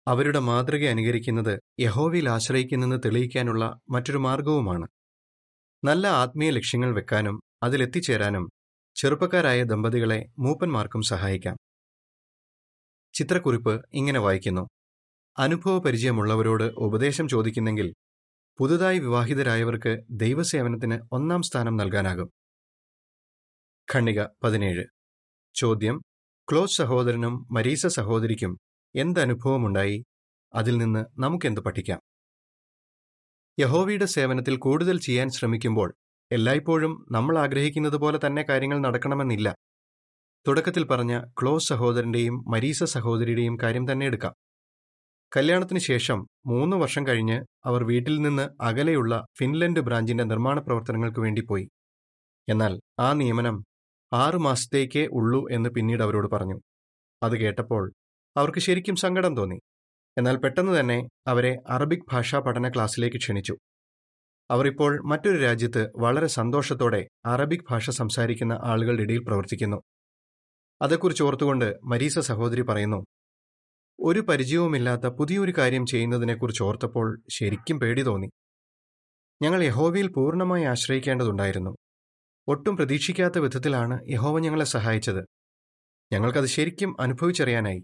അവരുടെ 0.09 0.39
മാതൃക 0.39 0.89
അനുകരിക്കുന്നത് 0.89 1.61
യഹോവയിൽ 1.81 2.29
ആശ്രയിക്കുന്നെന്ന് 2.29 2.97
തെളിയിക്കാനുള്ള 3.05 3.81
മറ്റൊരു 3.91 4.19
മാർഗവുമാണ് 4.19 4.89
നല്ല 5.85 6.07
ആത്മീയ 6.09 6.51
ലക്ഷ്യങ്ങൾ 6.51 6.95
വെക്കാനും 6.95 7.41
അതിലെത്തിച്ചേരാനും 7.63 8.51
ചെറുപ്പക്കാരായ 8.97 9.63
ദമ്പതികളെ 9.63 10.27
മൂപ്പന്മാർക്കും 10.39 11.03
സഹായിക്കാം. 11.03 11.57
ചിത്രക്കുറിപ്പ് 13.15 13.85
ഇങ്ങനെ 13.95 14.21
വായിക്കുന്നു. 14.21 14.69
അനുഭവപരിചയമുള്ളവരോട് 15.39 16.65
ഉപദേശം 16.65 17.29
ചോദിക്കുന്നെങ്കിൽ 17.29 17.95
പുതുതായി 18.61 18.99
വിവാഹിതരായവർക്ക് 18.99 19.99
ദൈവസേവനത്തിന് 20.11 20.99
ഒന്നാം 21.13 21.43
സ്ഥാനം 21.43 21.77
നൽകാനാകും. 21.77 22.31
ഖണ്ണിക 23.95 24.25
പതിനേഴ്. 24.43 24.85
ചോദ്യം 25.55 26.03
ക്ലോസ് 26.53 26.77
സഹോദരനും 26.77 27.49
മരീസ 27.51 27.87
സഹോദരിക്കും 27.87 28.59
എന്തനുഭവമുണ്ടായി? 28.95 30.05
അതിൽ 30.55 30.79
നിന്ന് 30.79 31.21
നമുക്കെന്ത് 31.21 31.61
പഠിക്കാം? 31.61 32.01
യഹോവയുടെ 33.61 34.05
സേവനത്തിൽ 34.05 34.57
കൂടുതൽ 34.57 35.01
ചെയ്യാൻ 35.01 35.31
ശ്രമിക്കുമ്പോൾ 35.31 35.95
എല്ലായ്പ്പോഴും 36.33 37.07
നമ്മൾ 37.11 37.39
ആഗ്രഹിക്കുന്നത് 37.39 37.97
പോലെ 37.97 38.21
തന്നെ 38.27 38.43
കാര്യങ്ങൾ 38.43 38.79
നടക്കണമെന്നില്ല. 38.79 39.55
തുടക്കത്തിൽ 40.49 40.85
പറഞ്ഞ 40.85 41.25
ക്ലോസ് 41.43 41.69
സഹോദരന്റെയും 41.69 42.51
മരീസ 42.51 42.85
സഹോദരിയുടെയും 42.85 43.59
കാര്യം 43.63 43.93
തന്നെ 43.93 44.07
എടുക്കാം. 44.07 44.35
കല്യാണത്തിന് 45.37 45.79
ശേഷം 45.79 46.27
മൂന്ന് 46.47 46.77
വർഷം 46.77 47.07
കഴിഞ്ഞ് 47.07 47.45
അവർ 47.65 47.85
വീട്ടിൽ 47.85 48.21
നിന്ന് 48.21 48.49
അകലെയുള്ള 48.63 49.27
ഫിൻലൻഡ് 49.39 49.81
ബ്രാഞ്ചിന്റെ 49.81 50.25
നിർമ്മാണ 50.25 50.61
പ്രവർത്തനങ്ങൾക്ക് 50.61 51.21
വേണ്ടി 51.21 51.43
പോയി. 51.43 51.69
എന്നാൽ 52.49 52.81
ആ 52.99 53.13
നിയമനം 53.13 53.65
ആറു 54.13 54.39
മാസത്തേക്കേ 54.39 55.07
ഉള്ളൂ 55.07 55.49
എന്ന് 55.51 55.71
പിന്നീട് 55.71 56.03
അവരോട് 56.03 56.31
പറഞ്ഞു. 56.31 56.61
അത് 57.23 57.37
കേട്ടപ്പോൾ 57.37 57.93
അവർക്ക് 58.37 58.59
ശരിക്കും 58.59 58.97
സങ്കടം 58.97 59.37
തോന്നി. 59.37 59.61
എന്നാൽ 60.19 60.37
പെട്ടെന്ന് 60.37 60.81
തന്നെ 60.81 61.09
അവരെ 61.27 61.59
അറബിക് 61.69 62.11
ഭാഷാ 62.13 62.39
പഠന 62.39 62.69
ക്ലാസ്സിലേക്ക് 62.69 63.17
ക്ഷണിച്ചു. 63.17 63.57
അവർ 64.51 64.67
ഇപ്പോൾ 64.67 65.01
മറ്റൊരു 65.07 65.39
രാജ്യത്ത് 65.39 65.93
വളരെ 65.97 66.27
സന്തോഷത്തോടെ 66.27 67.09
അറബിക് 67.27 67.65
ഭാഷ 67.71 67.91
സംസാരിക്കുന്ന 67.91 68.59
ആളുകളുടെ 68.65 69.03
ഇടയിൽ 69.03 69.25
പ്രവർത്തിക്കുന്നു. 69.25 69.83
അതേക്കുറിച്ച് 70.83 71.23
ഓർത്തുകൊണ്ട് 71.23 71.79
മരീസ 71.85 72.19
സഹോദരി 72.19 72.63
പറയുന്നു 72.63 73.07
ഒരു 74.03 74.21
പരിചയവുമില്ലാത്ത 74.21 75.07
പുതിയൊരു 75.07 75.53
കാര്യം 75.59 75.87
ചെയ്യുന്നതിനെക്കുറിച്ച് 75.87 76.63
ഓർത്തപ്പോൾ 76.63 77.23
ശരിക്കും 77.31 77.81
പേടി 77.81 78.03
തോന്നി. 78.03 78.31
ഞങ്ങൾ 79.43 79.63
യഹോവയിൽ 79.63 80.09
പൂർണമായി 80.09 80.65
ആശ്രയിക്കേണ്ടതുണ്ടായിരുന്നു. 80.65 81.77
ഒട്ടും 82.49 82.77
പ്രതീക്ഷിക്കാത്ത 82.77 83.39
വിധത്തിലാണ് 83.39 84.01
യഹോവ 84.09 84.39
ഞങ്ങളെ 84.39 84.65
സഹായിച്ചത്. 84.65 85.25
ഞങ്ങൾക്കത് 86.13 86.45
ശരിക്കും 86.45 87.01
അനുഭവിച്ചറിയാനായി. 87.01 87.83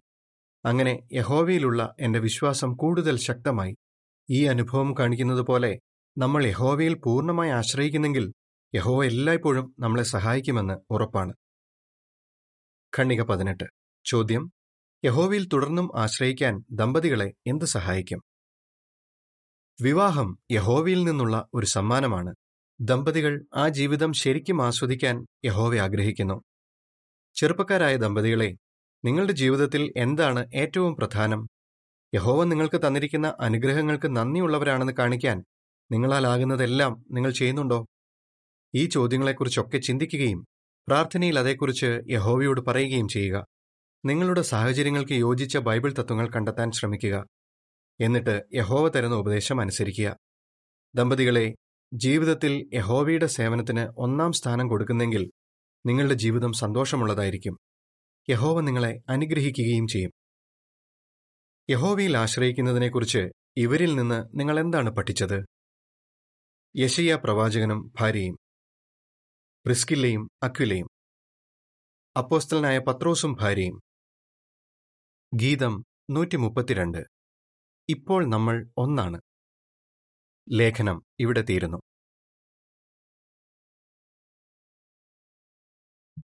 അങ്ങനെ 0.64 1.00
യഹോവയിലുള്ള 1.12 1.94
എന്റെ 2.00 2.18
വിശ്വാസം 2.18 2.74
കൂടുതൽ 2.74 3.16
ശക്തമായി. 3.16 3.76
ഈ 4.31 4.44
അനുഭവം 4.44 4.94
കാണിക്കുന്നത് 4.98 5.40
പോലെ 5.40 5.79
നമ്മൾ 6.18 6.46
യഹോവയിൽ 6.46 6.94
പൂർണമായി 6.94 7.50
ആശ്രയിക്കുന്നെങ്കിൽ 7.50 8.33
യഹോവ 8.74 9.05
എല്ലായ്പ്പോഴും 9.05 9.74
നമ്മളെ 9.79 10.02
സഹായിക്കുമെന്ന് 10.02 10.74
ഉറപ്പാണ്. 10.90 11.35
ഖണ്ണിക 12.98 13.22
പതിനെട്ട്. 13.22 13.64
ചോദ്യം 14.05 14.52
യഹോവയിൽ 15.04 15.48
തുടർന്നും 15.48 15.98
ആശ്രയിക്കാൻ 15.98 16.64
ദമ്പതികളെ 16.70 17.32
എന്ത് 17.46 17.64
സഹായിക്കും? 17.64 18.22
വിവാഹം 19.82 20.38
യഹോവയിൽ 20.50 21.04
നിന്നുള്ള 21.04 21.48
ഒരു 21.54 21.66
സമ്മാനമാണ്. 21.66 22.35
ദമ്പതികൾ 22.80 23.46
ആ 23.54 23.68
ജീവിതം 23.68 24.12
ശരിക്കും 24.12 24.62
ആസ്വദിക്കാൻ 24.62 25.26
യഹോവ 25.44 25.76
ആഗ്രഹിക്കുന്നു. 25.76 26.42
ചെറുപ്പക്കാരായ 27.35 27.96
ദമ്പതികളെ 27.96 28.56
നിങ്ങളുടെ 29.04 29.32
ജീവിതത്തിൽ 29.32 29.92
എന്താണ് 29.96 30.46
ഏറ്റവും 30.54 30.96
പ്രധാനം? 30.96 31.46
യഹോവ 32.14 32.44
നിങ്ങൾക്ക് 32.44 32.87
തന്നിരിക്കുന്ന 32.87 33.37
അനുഗ്രഹങ്ങൾക്ക് 33.40 34.16
നന്ദിയുള്ളവരാണെന്ന് 34.16 34.92
കാണിക്കാൻ 34.92 35.44
നിങ്ങളാലാകുന്നതെല്ലാം 35.92 37.04
നിങ്ങൾ 37.11 37.30
ചെയ്യുന്നുണ്ടോ? 37.30 37.87
ഈ 38.74 38.87
ചോദ്യങ്ങളെക്കുറിച്ചൊക്കെ 38.87 39.78
ചിന്തിക്കുകയും 39.78 40.44
പ്രാർത്ഥനയിൽ 40.88 41.38
അതേക്കുറിച്ച് 41.38 42.00
യഹോവയോട് 42.09 42.61
പറയുകയും 42.61 43.09
ചെയ്യുക. 43.09 43.56
നിങ്ങളുടെ 44.07 44.42
സാഹചര്യങ്ങൾക്ക് 44.42 45.12
യോജിച്ച 45.12 45.57
ബൈബിൾ 45.57 45.92
തത്വങ്ങൾ 45.92 46.31
കണ്ടെത്താൻ 46.31 46.71
ശ്രമിക്കുക. 46.71 47.27
എന്നിട്ട് 48.01 48.42
യഹോവ 48.55 48.88
തരുന്ന 48.88 49.14
ഉപദേശം 49.14 49.61
അനുസരിക്കുക. 49.61 50.16
ദമ്പതികളെ 50.95 51.55
ജീവിതത്തിൽ 51.95 52.71
യഹോവയുടെ 52.75 53.27
സേവനത്തിന് 53.27 53.88
ഒന്നാം 53.97 54.33
സ്ഥാനം 54.33 54.69
കൊടുക്കുന്നെങ്കിൽ 54.69 55.31
നിങ്ങളുടെ 55.87 56.14
ജീവിതം 56.14 56.53
സന്തോഷമുള്ളതായിരിക്കും. 56.53 57.59
യഹോവ 58.31 58.61
നിങ്ങളെ 58.61 59.01
അനുഗ്രഹിക്കുകയും 59.09 59.87
ചെയ്യും. 59.87 60.11
യഹോവയിൽ 61.71 62.16
ആശ്രയിക്കുന്നതിനെക്കുറിച്ച് 62.16 63.29
ഇവരിൽ 63.57 63.97
നിന്ന് 63.97 64.25
നിങ്ങൾ 64.35 64.61
എന്താണ് 64.61 64.90
പഠിച്ചത്? 64.90 65.47
യശയ്യ 66.77 67.14
പ്രവാചകനും 67.25 67.92
ഭാര്യയും 68.01 68.37
പ്രിസ്കില്ലയും 69.64 70.29
അക്വിലയും 70.42 70.88
അപ്പോസ്തലനായ 72.16 72.79
പത്രോസും 72.79 73.37
ഭാര്യയും 73.40 73.81
ഗീതം 75.33 75.75
നൂറ്റി 76.11 76.37
മുപ്പത്തിരണ്ട് 76.37 76.99
ഇപ്പോൾ 77.89 78.21
നമ്മൾ 78.27 78.57
ഒന്നാണ്. 78.79 79.19
ലേഖനം 80.49 80.99
ഇവിടെ 81.21 81.43
തീരുന്നു. 81.43 81.79